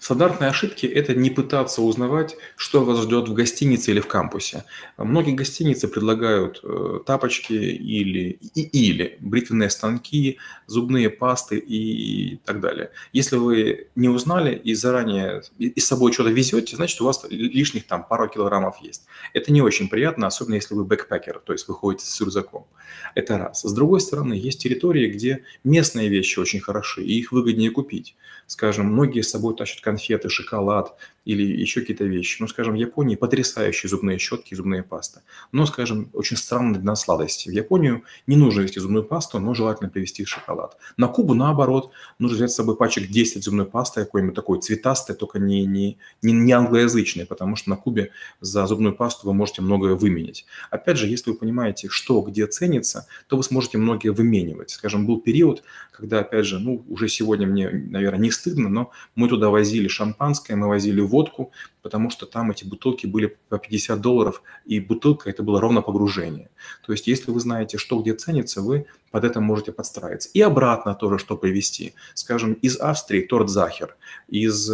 Стандартные 0.00 0.50
ошибки– 0.50 0.86
это 1.00 1.14
не 1.14 1.30
пытаться 1.30 1.82
узнавать, 1.82 2.36
что 2.56 2.84
вас 2.84 3.02
ждет 3.02 3.28
в 3.28 3.34
гостинице 3.34 3.90
или 3.90 4.00
в 4.00 4.06
кампусе. 4.06 4.64
Многие 4.96 5.34
гостиницы 5.34 5.88
предлагают 5.88 6.60
э, 6.62 7.00
тапочки 7.04 7.52
или, 7.52 8.38
и, 8.54 8.62
или 8.62 9.16
бритвенные 9.20 9.70
станки, 9.70 10.38
зубные 10.66 11.10
пасты 11.10 11.58
и 11.58 12.36
так 12.44 12.60
далее. 12.60 12.90
Если 13.12 13.36
вы 13.36 13.88
не 13.94 14.08
узнали 14.08 14.54
и 14.54 14.74
заранее 14.74 15.42
и 15.58 15.78
с 15.80 15.86
собой 15.86 16.12
что-то 16.12 16.30
везете, 16.30 16.76
значит, 16.76 17.00
у 17.00 17.04
вас 17.04 17.24
лишних 17.28 17.86
там 17.86 18.04
пару 18.04 18.28
килограммов 18.28 18.78
есть. 18.82 19.06
Это 19.32 19.52
не 19.52 19.62
очень 19.62 19.88
приятно, 19.88 20.26
особенно 20.26 20.54
если 20.54 20.74
вы 20.74 20.84
бэкпекер, 20.84 21.40
то 21.44 21.52
есть 21.52 21.68
вы 21.68 21.74
ходите 21.74 22.06
с 22.06 22.20
рюкзаком. 22.20 22.66
Это 23.14 23.38
раз. 23.38 23.62
С 23.62 23.72
другой 23.72 24.00
стороны, 24.00 24.34
есть 24.34 24.62
территории, 24.62 25.08
где 25.10 25.44
местные 25.64 26.08
вещи 26.08 26.38
очень 26.38 26.60
хороши, 26.60 27.02
и 27.02 27.18
их 27.18 27.32
выгоднее 27.32 27.70
купить. 27.70 28.16
Скажем, 28.46 28.86
многие 28.86 29.22
с 29.22 29.30
собой 29.30 29.56
тащат 29.56 29.65
конфеты, 29.74 30.28
шоколад 30.28 30.96
или 31.26 31.42
еще 31.60 31.80
какие-то 31.80 32.04
вещи. 32.04 32.40
Ну, 32.40 32.48
скажем, 32.48 32.74
в 32.74 32.76
Японии 32.76 33.16
потрясающие 33.16 33.90
зубные 33.90 34.18
щетки 34.18 34.54
и 34.54 34.56
зубные 34.56 34.84
пасты. 34.84 35.20
Но, 35.50 35.66
скажем, 35.66 36.08
очень 36.12 36.36
странные 36.36 36.80
для 36.80 36.94
сладости. 36.94 37.48
В 37.48 37.52
Японию 37.52 38.04
не 38.28 38.36
нужно 38.36 38.62
везти 38.62 38.78
зубную 38.78 39.04
пасту, 39.04 39.40
но 39.40 39.52
желательно 39.52 39.90
привезти 39.90 40.24
шоколад. 40.24 40.76
На 40.96 41.08
Кубу, 41.08 41.34
наоборот, 41.34 41.90
нужно 42.20 42.36
взять 42.36 42.52
с 42.52 42.54
собой 42.54 42.76
пачек 42.76 43.08
10 43.08 43.42
зубной 43.42 43.66
пасты, 43.66 44.04
какой-нибудь 44.04 44.36
такой 44.36 44.60
цветастой, 44.60 45.16
только 45.16 45.40
не, 45.40 45.66
не, 45.66 45.98
не, 46.22 46.32
не 46.32 46.52
англоязычной, 46.52 47.26
потому 47.26 47.56
что 47.56 47.70
на 47.70 47.76
Кубе 47.76 48.12
за 48.40 48.64
зубную 48.66 48.94
пасту 48.94 49.26
вы 49.26 49.34
можете 49.34 49.62
многое 49.62 49.96
выменять. 49.96 50.46
Опять 50.70 50.96
же, 50.96 51.08
если 51.08 51.30
вы 51.30 51.36
понимаете, 51.36 51.88
что 51.90 52.20
где 52.20 52.46
ценится, 52.46 53.08
то 53.26 53.36
вы 53.36 53.42
сможете 53.42 53.78
многое 53.78 54.12
выменивать. 54.12 54.70
Скажем, 54.70 55.06
был 55.06 55.20
период, 55.20 55.64
когда, 55.90 56.20
опять 56.20 56.46
же, 56.46 56.60
ну, 56.60 56.84
уже 56.88 57.08
сегодня 57.08 57.46
мне, 57.46 57.68
наверное, 57.70 58.20
не 58.20 58.30
стыдно, 58.30 58.68
но 58.68 58.92
мы 59.14 59.28
туда 59.28 59.50
возили 59.50 59.88
шампанское, 59.88 60.54
мы 60.54 60.68
возили 60.68 61.00
водку, 61.16 61.50
потому 61.82 62.10
что 62.10 62.26
там 62.26 62.50
эти 62.50 62.64
бутылки 62.64 63.06
были 63.06 63.36
по 63.48 63.58
50 63.58 64.00
долларов, 64.00 64.42
и 64.66 64.80
бутылка 64.80 65.30
это 65.30 65.42
было 65.42 65.60
ровно 65.60 65.82
погружение. 65.82 66.48
То 66.86 66.92
есть 66.92 67.06
если 67.06 67.30
вы 67.30 67.40
знаете, 67.40 67.78
что 67.78 68.00
где 68.00 68.14
ценится, 68.14 68.60
вы 68.60 68.86
под 69.10 69.24
это 69.24 69.40
можете 69.40 69.72
подстраиваться. 69.72 70.28
И 70.34 70.40
обратно 70.42 70.94
тоже, 70.94 71.18
что 71.18 71.36
привезти. 71.36 71.94
Скажем, 72.14 72.52
из 72.54 72.76
Австрии 72.80 73.22
торт 73.22 73.48
Захер, 73.48 73.96
из 74.28 74.70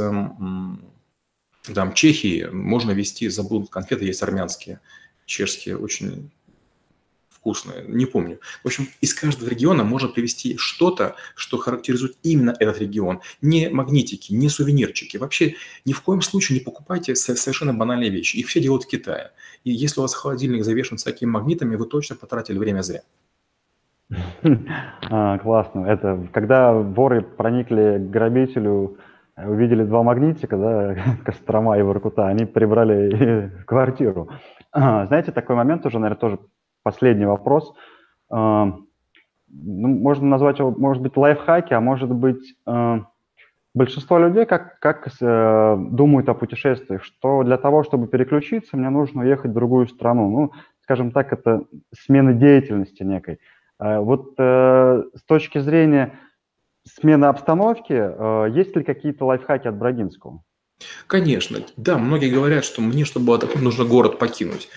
Там 1.75 1.93
Чехии 1.95 2.49
можно 2.53 2.91
вести, 2.91 3.29
забыл, 3.29 3.67
конфеты 3.67 4.05
есть 4.05 4.23
армянские, 4.23 4.81
чешские, 5.27 5.77
очень 5.77 6.31
вкусные, 7.43 7.85
не 7.89 8.07
помню. 8.07 8.39
В 8.63 8.67
общем, 8.69 8.87
из 9.01 9.13
каждого 9.15 9.49
региона 9.49 9.83
можно 9.83 10.09
привести 10.09 10.57
что-то, 10.57 11.17
что 11.35 11.59
характеризует 11.59 12.17
именно 12.23 12.55
этот 12.61 12.79
регион. 12.81 13.21
Не 13.41 13.69
магнитики, 13.69 14.33
не 14.33 14.49
сувенирчики. 14.49 15.17
Вообще 15.17 15.57
ни 15.85 15.93
в 15.93 16.03
коем 16.03 16.23
случае 16.23 16.59
не 16.61 16.65
покупайте 16.65 17.17
совершенно 17.17 17.75
банальные 17.75 18.11
вещи. 18.11 18.37
Их 18.37 18.47
все 18.47 18.61
делают 18.61 18.85
в 18.85 18.87
Китае. 18.87 19.33
И 19.65 19.73
если 19.73 19.99
у 19.99 20.03
вас 20.03 20.15
холодильник 20.15 20.65
завешен 20.65 20.99
всякими 20.99 21.31
магнитами, 21.31 21.75
вы 21.75 21.87
точно 21.87 22.15
потратили 22.15 22.59
время 22.59 22.83
зря. 22.83 23.03
А, 25.11 25.39
классно. 25.39 25.87
Это 25.87 26.29
когда 26.33 26.73
воры 26.73 27.23
проникли 27.23 27.99
к 27.99 28.11
грабителю, 28.11 28.99
увидели 29.37 29.85
два 29.85 30.03
магнитика, 30.03 30.57
да, 30.57 30.97
Кострома 31.25 31.79
и 31.79 31.83
Воркута, 31.83 32.29
они 32.29 32.45
прибрали 32.45 33.51
квартиру. 33.67 34.31
Знаете, 34.75 35.33
такой 35.33 35.57
момент 35.57 35.85
уже, 35.87 35.99
наверное, 35.99 36.21
тоже 36.21 36.39
последний 36.83 37.27
вопрос. 37.27 37.75
А, 38.31 38.77
ну, 39.49 39.89
можно 39.89 40.27
назвать 40.27 40.59
его, 40.59 40.71
может 40.71 41.03
быть, 41.03 41.17
лайфхаки, 41.17 41.75
а 41.75 41.81
может 41.81 42.11
быть, 42.11 42.55
а, 42.67 43.07
большинство 43.75 44.19
людей 44.19 44.45
как, 44.47 44.79
как 44.81 45.09
э, 45.21 45.77
думают 45.91 46.29
о 46.29 46.35
путешествиях, 46.35 47.03
что 47.03 47.43
для 47.43 47.57
того, 47.57 47.85
чтобы 47.85 48.07
переключиться, 48.07 48.77
мне 48.77 48.91
нужно 48.91 49.23
уехать 49.23 49.51
в 49.51 49.55
другую 49.55 49.87
страну. 49.89 50.29
Ну, 50.31 50.53
скажем 50.83 51.11
так, 51.11 51.33
это 51.33 51.65
смена 51.95 52.35
деятельности 52.35 53.03
некой. 53.03 53.39
Вот 53.79 54.35
э, 54.39 55.03
с 55.15 55.23
точки 55.25 55.59
зрения 55.59 56.13
смены 56.85 57.27
обстановки, 57.27 57.93
э, 57.93 58.51
есть 58.51 58.77
ли 58.77 58.85
какие-то 58.85 59.25
лайфхаки 59.27 59.69
от 59.69 59.77
Брагинского? 59.77 60.43
Конечно. 61.07 61.65
Да, 61.77 61.99
многие 61.99 62.31
говорят, 62.31 62.65
что 62.65 62.81
мне, 62.81 63.05
чтобы 63.05 63.35
отдохнуть, 63.35 63.63
нужно 63.63 63.85
город 63.85 64.19
покинуть. 64.19 64.69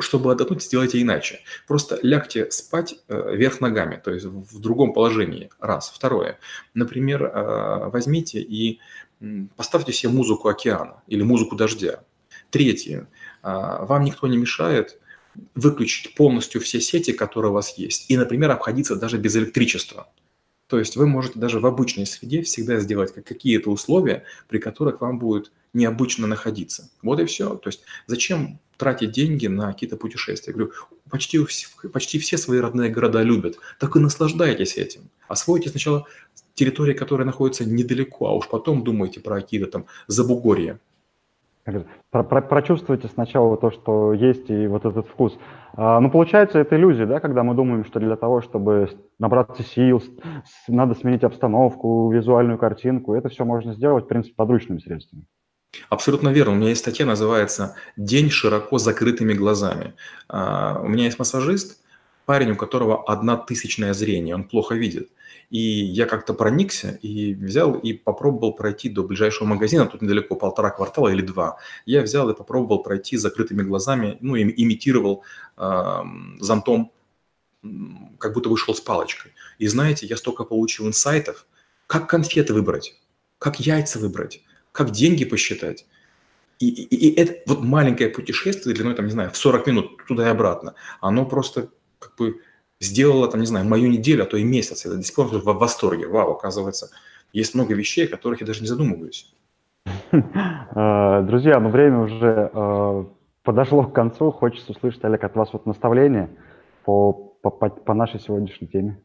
Чтобы 0.00 0.32
отдохнуть, 0.32 0.62
сделайте 0.62 1.00
иначе. 1.00 1.40
Просто 1.66 1.98
лягте 2.02 2.50
спать 2.50 2.96
э, 3.08 3.34
вверх 3.34 3.60
ногами, 3.60 4.00
то 4.02 4.12
есть 4.12 4.26
в 4.26 4.60
другом 4.60 4.92
положении. 4.92 5.50
Раз. 5.60 5.90
Второе. 5.94 6.38
Например, 6.74 7.24
э, 7.24 7.90
возьмите 7.90 8.40
и 8.40 8.80
поставьте 9.56 9.92
себе 9.92 10.12
музыку 10.12 10.48
океана 10.48 11.02
или 11.06 11.22
музыку 11.22 11.56
дождя. 11.56 12.02
Третье. 12.50 13.08
Э, 13.42 13.84
вам 13.84 14.04
никто 14.04 14.26
не 14.26 14.36
мешает 14.36 14.98
выключить 15.54 16.14
полностью 16.14 16.60
все 16.60 16.80
сети, 16.80 17.12
которые 17.12 17.50
у 17.50 17.54
вас 17.54 17.78
есть, 17.78 18.10
и, 18.10 18.16
например, 18.16 18.50
обходиться 18.50 18.96
даже 18.96 19.16
без 19.16 19.36
электричества. 19.36 20.08
То 20.70 20.78
есть 20.78 20.94
вы 20.94 21.08
можете 21.08 21.40
даже 21.40 21.58
в 21.58 21.66
обычной 21.66 22.06
среде 22.06 22.42
всегда 22.42 22.78
сделать 22.78 23.12
какие-то 23.12 23.70
условия, 23.70 24.22
при 24.46 24.58
которых 24.58 25.00
вам 25.00 25.18
будет 25.18 25.50
необычно 25.72 26.28
находиться. 26.28 26.88
Вот 27.02 27.18
и 27.18 27.24
все. 27.24 27.56
То 27.56 27.70
есть 27.70 27.80
зачем 28.06 28.60
тратить 28.76 29.10
деньги 29.10 29.48
на 29.48 29.72
какие-то 29.72 29.96
путешествия? 29.96 30.52
Я 30.52 30.58
говорю, 30.58 30.72
почти, 31.10 31.44
почти 31.92 32.20
все 32.20 32.38
свои 32.38 32.60
родные 32.60 32.88
города 32.88 33.20
любят. 33.20 33.56
Так 33.80 33.96
и 33.96 33.98
наслаждайтесь 33.98 34.76
этим. 34.76 35.10
Освойте 35.26 35.70
сначала 35.70 36.06
территории, 36.54 36.94
которые 36.94 37.26
находятся 37.26 37.64
недалеко, 37.64 38.28
а 38.28 38.36
уж 38.36 38.48
потом 38.48 38.84
думайте 38.84 39.18
про 39.18 39.40
какие-то 39.40 39.66
там 39.66 39.86
забугорья. 40.06 40.78
Про, 42.10 42.24
про, 42.24 42.40
прочувствуйте 42.42 43.08
сначала 43.08 43.56
то, 43.56 43.70
что 43.70 44.12
есть, 44.12 44.48
и 44.50 44.66
вот 44.66 44.84
этот 44.84 45.06
вкус. 45.06 45.38
А, 45.74 46.00
ну, 46.00 46.10
получается, 46.10 46.58
это 46.58 46.76
иллюзия, 46.76 47.06
да, 47.06 47.20
когда 47.20 47.42
мы 47.42 47.54
думаем, 47.54 47.84
что 47.84 48.00
для 48.00 48.16
того, 48.16 48.40
чтобы 48.40 48.90
набраться 49.18 49.62
сил, 49.62 50.02
надо 50.68 50.94
сменить 50.94 51.22
обстановку, 51.22 52.10
визуальную 52.10 52.58
картинку. 52.58 53.14
Это 53.14 53.28
все 53.28 53.44
можно 53.44 53.74
сделать, 53.74 54.04
в 54.04 54.08
принципе, 54.08 54.34
подручными 54.36 54.78
средствами. 54.78 55.24
Абсолютно 55.88 56.30
верно. 56.30 56.54
У 56.54 56.56
меня 56.56 56.70
есть 56.70 56.80
статья, 56.80 57.06
называется 57.06 57.76
«День 57.96 58.30
широко 58.30 58.78
закрытыми 58.78 59.34
глазами». 59.34 59.94
А, 60.28 60.80
у 60.82 60.88
меня 60.88 61.04
есть 61.04 61.18
массажист, 61.18 61.79
парень, 62.30 62.52
у 62.52 62.56
которого 62.56 63.02
одна 63.12 63.36
тысячное 63.36 63.92
зрение, 63.92 64.36
он 64.36 64.44
плохо 64.44 64.76
видит. 64.76 65.10
И 65.50 65.58
я 65.58 66.06
как-то 66.06 66.32
проникся 66.32 66.90
и 67.02 67.34
взял 67.34 67.72
и 67.72 67.92
попробовал 67.92 68.52
пройти 68.52 68.88
до 68.88 69.02
ближайшего 69.02 69.48
магазина, 69.48 69.86
тут 69.86 70.02
недалеко 70.02 70.36
полтора 70.36 70.70
квартала 70.70 71.08
или 71.08 71.22
два. 71.22 71.56
Я 71.86 72.02
взял 72.02 72.30
и 72.30 72.36
попробовал 72.36 72.84
пройти 72.84 73.16
с 73.16 73.22
закрытыми 73.22 73.62
глазами, 73.62 74.16
ну, 74.20 74.36
имитировал 74.36 75.24
э, 75.56 76.04
зонтом, 76.38 76.92
как 78.18 78.34
будто 78.34 78.48
вышел 78.48 78.76
с 78.76 78.80
палочкой. 78.80 79.32
И 79.58 79.66
знаете, 79.66 80.06
я 80.06 80.16
столько 80.16 80.44
получил 80.44 80.86
инсайтов, 80.86 81.46
как 81.88 82.08
конфеты 82.08 82.54
выбрать, 82.54 82.94
как 83.40 83.58
яйца 83.58 83.98
выбрать, 83.98 84.44
как 84.70 84.92
деньги 84.92 85.24
посчитать. 85.24 85.84
И, 86.60 86.68
и, 86.68 87.08
и 87.08 87.20
это 87.20 87.42
вот 87.46 87.64
маленькое 87.64 88.08
путешествие 88.08 88.76
длиной, 88.76 88.94
там, 88.94 89.06
не 89.06 89.12
знаю, 89.12 89.30
в 89.32 89.36
40 89.36 89.66
минут 89.66 90.06
туда 90.06 90.28
и 90.28 90.30
обратно, 90.30 90.74
оно 91.00 91.26
просто 91.26 91.70
как 92.00 92.16
бы 92.16 92.40
сделала, 92.80 93.28
там, 93.28 93.40
не 93.40 93.46
знаю, 93.46 93.66
мою 93.66 93.88
неделю, 93.88 94.24
а 94.24 94.26
то 94.26 94.36
и 94.36 94.42
месяц. 94.42 94.84
Я 94.84 94.92
до 94.92 95.02
сих 95.02 95.14
пор 95.14 95.26
в 95.26 95.44
восторге. 95.44 96.08
Вау, 96.08 96.32
оказывается, 96.32 96.90
есть 97.32 97.54
много 97.54 97.74
вещей, 97.74 98.06
о 98.06 98.10
которых 98.10 98.40
я 98.40 98.46
даже 98.46 98.62
не 98.62 98.68
задумываюсь. 98.68 99.32
Э, 100.72 101.22
друзья, 101.22 101.58
ну 101.58 101.68
время 101.68 101.98
уже 101.98 102.50
э, 102.52 103.04
подошло 103.42 103.84
к 103.84 103.92
концу. 103.92 104.30
Хочется 104.30 104.70
услышать, 104.70 105.02
Олег, 105.04 105.24
от 105.24 105.34
вас 105.34 105.52
вот 105.52 105.66
наставление 105.66 106.30
по, 106.84 107.12
по, 107.12 107.50
по 107.50 107.92
нашей 107.92 108.20
сегодняшней 108.20 108.68
теме. 108.68 109.02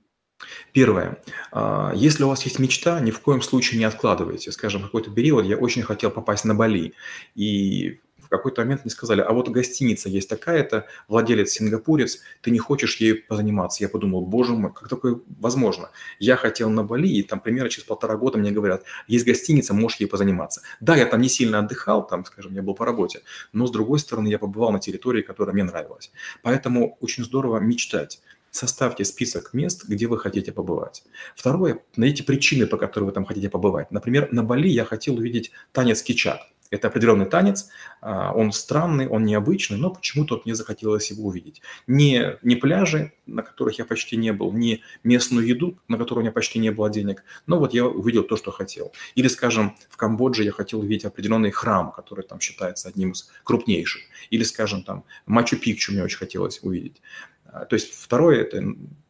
Первое. 0.73 1.17
Э, 1.51 1.91
если 1.95 2.23
у 2.23 2.27
вас 2.27 2.43
есть 2.43 2.59
мечта, 2.59 2.99
ни 2.99 3.09
в 3.09 3.19
коем 3.19 3.41
случае 3.41 3.79
не 3.79 3.85
откладывайте. 3.85 4.51
Скажем, 4.51 4.83
какой-то 4.83 5.09
период 5.09 5.45
я 5.45 5.57
очень 5.57 5.81
хотел 5.81 6.11
попасть 6.11 6.45
на 6.45 6.53
Бали. 6.53 6.93
И 7.33 7.99
в 8.25 8.29
какой-то 8.29 8.61
момент 8.61 8.83
мне 8.83 8.91
сказали, 8.91 9.21
а 9.21 9.31
вот 9.31 9.49
гостиница 9.49 10.09
есть 10.09 10.29
такая-то, 10.29 10.87
владелец 11.07 11.51
сингапурец, 11.51 12.19
ты 12.41 12.51
не 12.51 12.59
хочешь 12.59 12.97
ею 12.97 13.23
позаниматься. 13.27 13.83
Я 13.83 13.89
подумал, 13.89 14.25
боже 14.25 14.53
мой, 14.53 14.73
как 14.73 14.89
такое 14.89 15.19
возможно? 15.39 15.91
Я 16.19 16.35
хотел 16.35 16.69
на 16.69 16.83
Бали, 16.83 17.07
и 17.07 17.23
там 17.23 17.39
примерно 17.39 17.69
через 17.69 17.85
полтора 17.85 18.17
года 18.17 18.37
мне 18.37 18.51
говорят, 18.51 18.83
есть 19.07 19.25
гостиница, 19.25 19.73
можешь 19.73 19.99
ей 19.99 20.07
позаниматься. 20.07 20.61
Да, 20.79 20.95
я 20.95 21.05
там 21.05 21.21
не 21.21 21.29
сильно 21.29 21.59
отдыхал, 21.59 22.05
там, 22.05 22.25
скажем, 22.25 22.53
я 22.53 22.61
был 22.61 22.73
по 22.73 22.85
работе, 22.85 23.21
но 23.53 23.67
с 23.67 23.71
другой 23.71 23.99
стороны 23.99 24.27
я 24.27 24.39
побывал 24.39 24.71
на 24.71 24.79
территории, 24.79 25.21
которая 25.21 25.53
мне 25.53 25.63
нравилась. 25.63 26.11
Поэтому 26.41 26.97
очень 26.99 27.23
здорово 27.23 27.59
мечтать 27.59 28.21
составьте 28.55 29.03
список 29.03 29.53
мест, 29.53 29.85
где 29.85 30.07
вы 30.07 30.17
хотите 30.17 30.51
побывать. 30.51 31.03
Второе, 31.35 31.81
найдите 31.95 32.23
причины, 32.23 32.65
по 32.67 32.77
которым 32.77 33.07
вы 33.07 33.13
там 33.13 33.25
хотите 33.25 33.49
побывать. 33.49 33.91
Например, 33.91 34.29
на 34.31 34.43
Бали 34.43 34.69
я 34.69 34.85
хотел 34.85 35.17
увидеть 35.17 35.51
танец 35.71 36.01
кичак. 36.01 36.39
Это 36.71 36.87
определенный 36.87 37.25
танец, 37.25 37.69
а, 38.01 38.33
он 38.33 38.51
странный, 38.51 39.07
он 39.07 39.23
необычный, 39.23 39.77
но 39.77 39.91
почему-то 39.91 40.41
мне 40.45 40.55
захотелось 40.55 41.11
его 41.11 41.27
увидеть. 41.27 41.61
Не, 41.87 42.37
не 42.41 42.55
пляжи, 42.55 43.13
на 43.27 43.43
которых 43.43 43.77
я 43.77 43.85
почти 43.85 44.17
не 44.17 44.33
был, 44.33 44.51
не 44.51 44.81
местную 45.03 45.45
еду, 45.45 45.77
на 45.87 45.97
которую 45.97 46.21
у 46.21 46.23
меня 46.23 46.31
почти 46.31 46.59
не 46.59 46.71
было 46.71 46.89
денег, 46.89 47.23
но 47.45 47.59
вот 47.59 47.73
я 47.73 47.85
увидел 47.85 48.23
то, 48.23 48.35
что 48.35 48.51
хотел. 48.51 48.93
Или, 49.13 49.27
скажем, 49.27 49.75
в 49.89 49.97
Камбодже 49.97 50.43
я 50.43 50.51
хотел 50.51 50.79
увидеть 50.79 51.05
определенный 51.05 51.51
храм, 51.51 51.91
который 51.91 52.23
там 52.23 52.39
считается 52.39 52.89
одним 52.89 53.11
из 53.11 53.31
крупнейших. 53.43 54.01
Или, 54.31 54.43
скажем, 54.43 54.83
там 54.83 55.03
Мачу-Пикчу 55.27 55.91
мне 55.91 56.03
очень 56.03 56.17
хотелось 56.17 56.59
увидеть. 56.63 57.01
А, 57.45 57.65
то 57.65 57.75
есть 57.75 57.93
второе– 57.93 58.41
это 58.41 58.63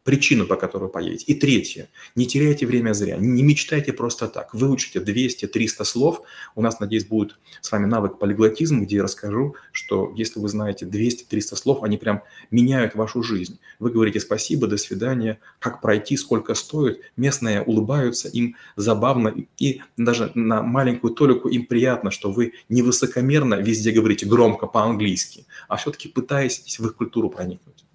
причину, 0.06 0.46
по 0.46 0.54
которой 0.54 0.88
поедете. 0.88 1.24
И 1.26 1.34
третье– 1.34 1.88
не 2.14 2.26
теряйте 2.26 2.64
время 2.64 2.92
зря, 2.92 3.16
не 3.16 3.42
мечтайте 3.42 3.92
просто 3.92 4.28
так. 4.28 4.54
Выучите 4.54 5.00
200-300 5.00 5.84
слов. 5.84 6.22
У 6.54 6.62
нас, 6.62 6.78
надеюсь, 6.78 7.06
будет 7.06 7.38
с 7.60 7.72
вами 7.72 7.86
навык 7.86 8.18
полиглотизм, 8.18 8.82
где 8.82 8.96
я 8.96 9.02
расскажу, 9.02 9.56
что 9.72 10.12
если 10.16 10.38
вы 10.38 10.48
знаете 10.48 10.86
200-300 10.86 11.56
слов, 11.56 11.82
они 11.82 11.98
прям 11.98 12.22
меняют 12.52 12.94
вашу 12.94 13.22
жизнь. 13.24 13.58
Вы 13.80 13.90
говорите 13.90 14.20
спасибо, 14.20 14.68
до 14.68 14.76
свидания, 14.76 15.40
как 15.58 15.80
пройти, 15.80 16.16
сколько 16.16 16.54
стоит. 16.54 17.00
Местные 17.16 17.62
улыбаются, 17.62 18.28
им 18.28 18.54
забавно. 18.76 19.34
И 19.58 19.80
даже 19.96 20.30
на 20.36 20.62
маленькую 20.62 21.14
толику 21.14 21.48
им 21.48 21.66
приятно, 21.66 22.12
что 22.12 22.30
вы 22.30 22.52
не 22.68 22.82
высокомерно 22.82 23.54
везде 23.54 23.90
говорите 23.90 24.24
громко 24.26 24.68
по-английски, 24.68 25.46
а 25.66 25.76
все-таки 25.76 26.08
пытаетесь 26.08 26.78
в 26.78 26.86
их 26.86 26.94
культуру 26.94 27.28
проникнуть. 27.28 27.85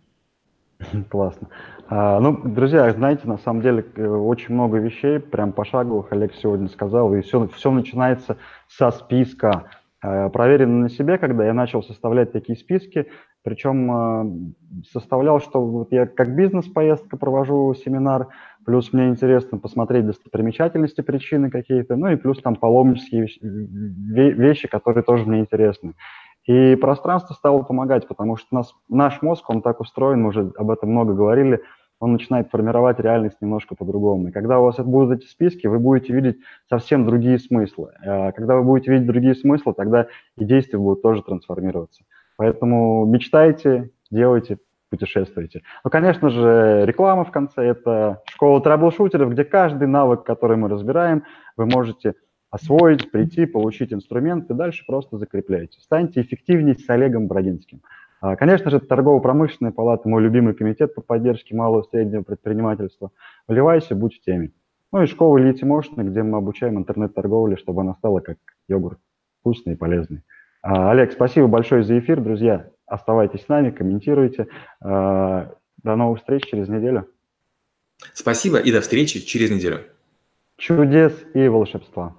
Классно. 1.10 1.48
А, 1.90 2.20
ну, 2.20 2.38
друзья, 2.44 2.90
знаете, 2.92 3.28
на 3.28 3.38
самом 3.38 3.62
деле 3.62 3.86
э, 3.96 4.08
очень 4.08 4.54
много 4.54 4.78
вещей, 4.78 5.20
прям 5.20 5.52
пошаговых 5.52 6.12
Олег 6.12 6.34
сегодня 6.36 6.68
сказал, 6.68 7.14
и 7.14 7.22
все, 7.22 7.48
все 7.48 7.72
начинается 7.72 8.38
со 8.68 8.92
списка. 8.92 9.66
А, 10.02 10.30
проверено 10.30 10.82
на 10.82 10.90
себе, 10.90 11.18
когда 11.18 11.46
я 11.46 11.54
начал 11.54 11.84
составлять 11.84 12.32
такие 12.32 12.58
списки, 12.58 13.08
причем 13.44 13.92
а, 13.92 14.26
составлял, 14.92 15.40
что 15.40 15.66
вот 15.66 15.92
я 15.92 16.06
как 16.06 16.36
бизнес-поездка 16.36 17.18
провожу 17.18 17.74
семинар, 17.74 18.28
плюс 18.66 18.94
мне 18.94 19.10
интересно 19.10 19.58
посмотреть 19.58 20.06
достопримечательности, 20.06 21.02
причины 21.02 21.50
какие-то, 21.50 21.96
ну 21.96 22.08
и 22.08 22.16
плюс 22.16 22.42
там 22.42 22.56
паломнические 22.56 23.28
вещи, 24.34 24.68
которые 24.68 25.04
тоже 25.04 25.26
мне 25.26 25.40
интересны. 25.40 25.94
И 26.46 26.76
пространство 26.76 27.34
стало 27.34 27.62
помогать, 27.62 28.08
потому 28.08 28.36
что 28.36 28.56
нас, 28.56 28.74
наш 28.90 29.22
мозг, 29.22 29.50
он 29.50 29.62
так 29.62 29.80
устроен, 29.80 30.22
мы 30.22 30.30
уже 30.30 30.52
об 30.58 30.72
этом 30.72 30.90
много 30.90 31.14
говорили, 31.14 31.62
он 32.00 32.14
начинает 32.14 32.50
формировать 32.50 33.00
реальность 33.00 33.38
немножко 33.42 33.76
по-другому. 33.76 34.30
И 34.30 34.32
когда 34.32 34.60
у 34.60 34.64
вас 34.64 34.80
будут 34.80 35.20
эти 35.20 35.28
списки, 35.28 35.68
вы 35.68 35.78
будете 35.78 36.14
видеть 36.14 36.38
совсем 36.68 37.06
другие 37.06 37.38
смыслы. 37.38 37.92
А 38.04 38.32
когда 38.32 38.56
вы 38.56 38.64
будете 38.64 38.92
видеть 38.92 39.06
другие 39.06 39.36
смыслы, 39.36 39.76
тогда 39.76 40.08
и 40.36 40.44
действия 40.44 40.80
будут 40.80 41.04
тоже 41.04 41.22
трансформироваться. 41.22 42.04
Поэтому 42.38 43.06
мечтайте, 43.06 43.92
делайте, 44.10 44.58
путешествуйте. 44.90 45.62
Ну, 45.84 45.92
конечно 45.92 46.30
же, 46.30 46.86
реклама 46.86 47.24
в 47.24 47.32
конце– 47.32 47.64
это 47.68 48.24
школа 48.26 48.62
трэблшутеров, 48.62 49.30
где 49.30 49.44
каждый 49.44 49.88
навык, 49.88 50.24
который 50.24 50.58
мы 50.58 50.70
разбираем, 50.70 51.24
вы 51.56 51.68
можете 51.68 52.16
освоить, 52.52 53.10
прийти, 53.10 53.46
получить 53.46 53.94
инструмент 53.94 54.50
и 54.52 54.54
дальше 54.54 54.84
просто 54.86 55.18
закрепляйте. 55.18 55.80
Станьте 55.80 56.22
эффективнее 56.22 56.78
с 56.78 56.88
Олегом 56.90 57.28
Бродинским. 57.28 57.82
А, 58.20 58.36
конечно 58.36 58.70
же, 58.70 58.80
торгово-промышленная 58.80 59.72
палата, 59.72 60.08
мой 60.08 60.22
любимый 60.22 60.54
комитет 60.54 60.94
по 60.94 61.02
поддержке 61.02 61.56
малого 61.56 61.82
и 61.82 61.90
среднего 61.90 62.22
предпринимательства. 62.22 63.12
Вливайся, 63.48 63.96
будь 63.96 64.16
в 64.16 64.22
теме. 64.22 64.52
Ну 64.92 65.02
и 65.02 65.08
школа 65.08 65.38
Motion, 65.40 66.04
где 66.04 66.22
мы 66.22 66.38
обучаем 66.38 66.78
интернет-торговле, 66.78 67.56
чтобы 67.56 67.82
она 67.82 67.96
стала 67.96 68.20
как 68.20 68.38
йогурт, 68.68 69.00
вкусный 69.40 69.74
и 69.74 69.76
полезный. 69.78 70.22
А, 70.62 70.92
Олег, 70.92 71.14
спасибо 71.14 71.48
большое 71.48 71.84
за 71.84 71.98
эфир, 71.98 72.22
друзья. 72.22 72.70
Оставайтесь 72.86 73.46
с 73.46 73.48
нами, 73.48 73.72
комментируйте. 73.72 74.48
А, 74.82 75.54
до 75.82 75.96
новых 75.96 76.20
встреч 76.20 76.46
через 76.46 76.68
неделю. 76.68 77.08
Спасибо 78.14 78.58
и 78.58 78.72
до 78.72 78.82
встречи 78.82 79.26
через 79.26 79.50
неделю. 79.50 79.80
Чудес 80.58 81.14
и 81.34 81.48
волшебства. 81.48 82.16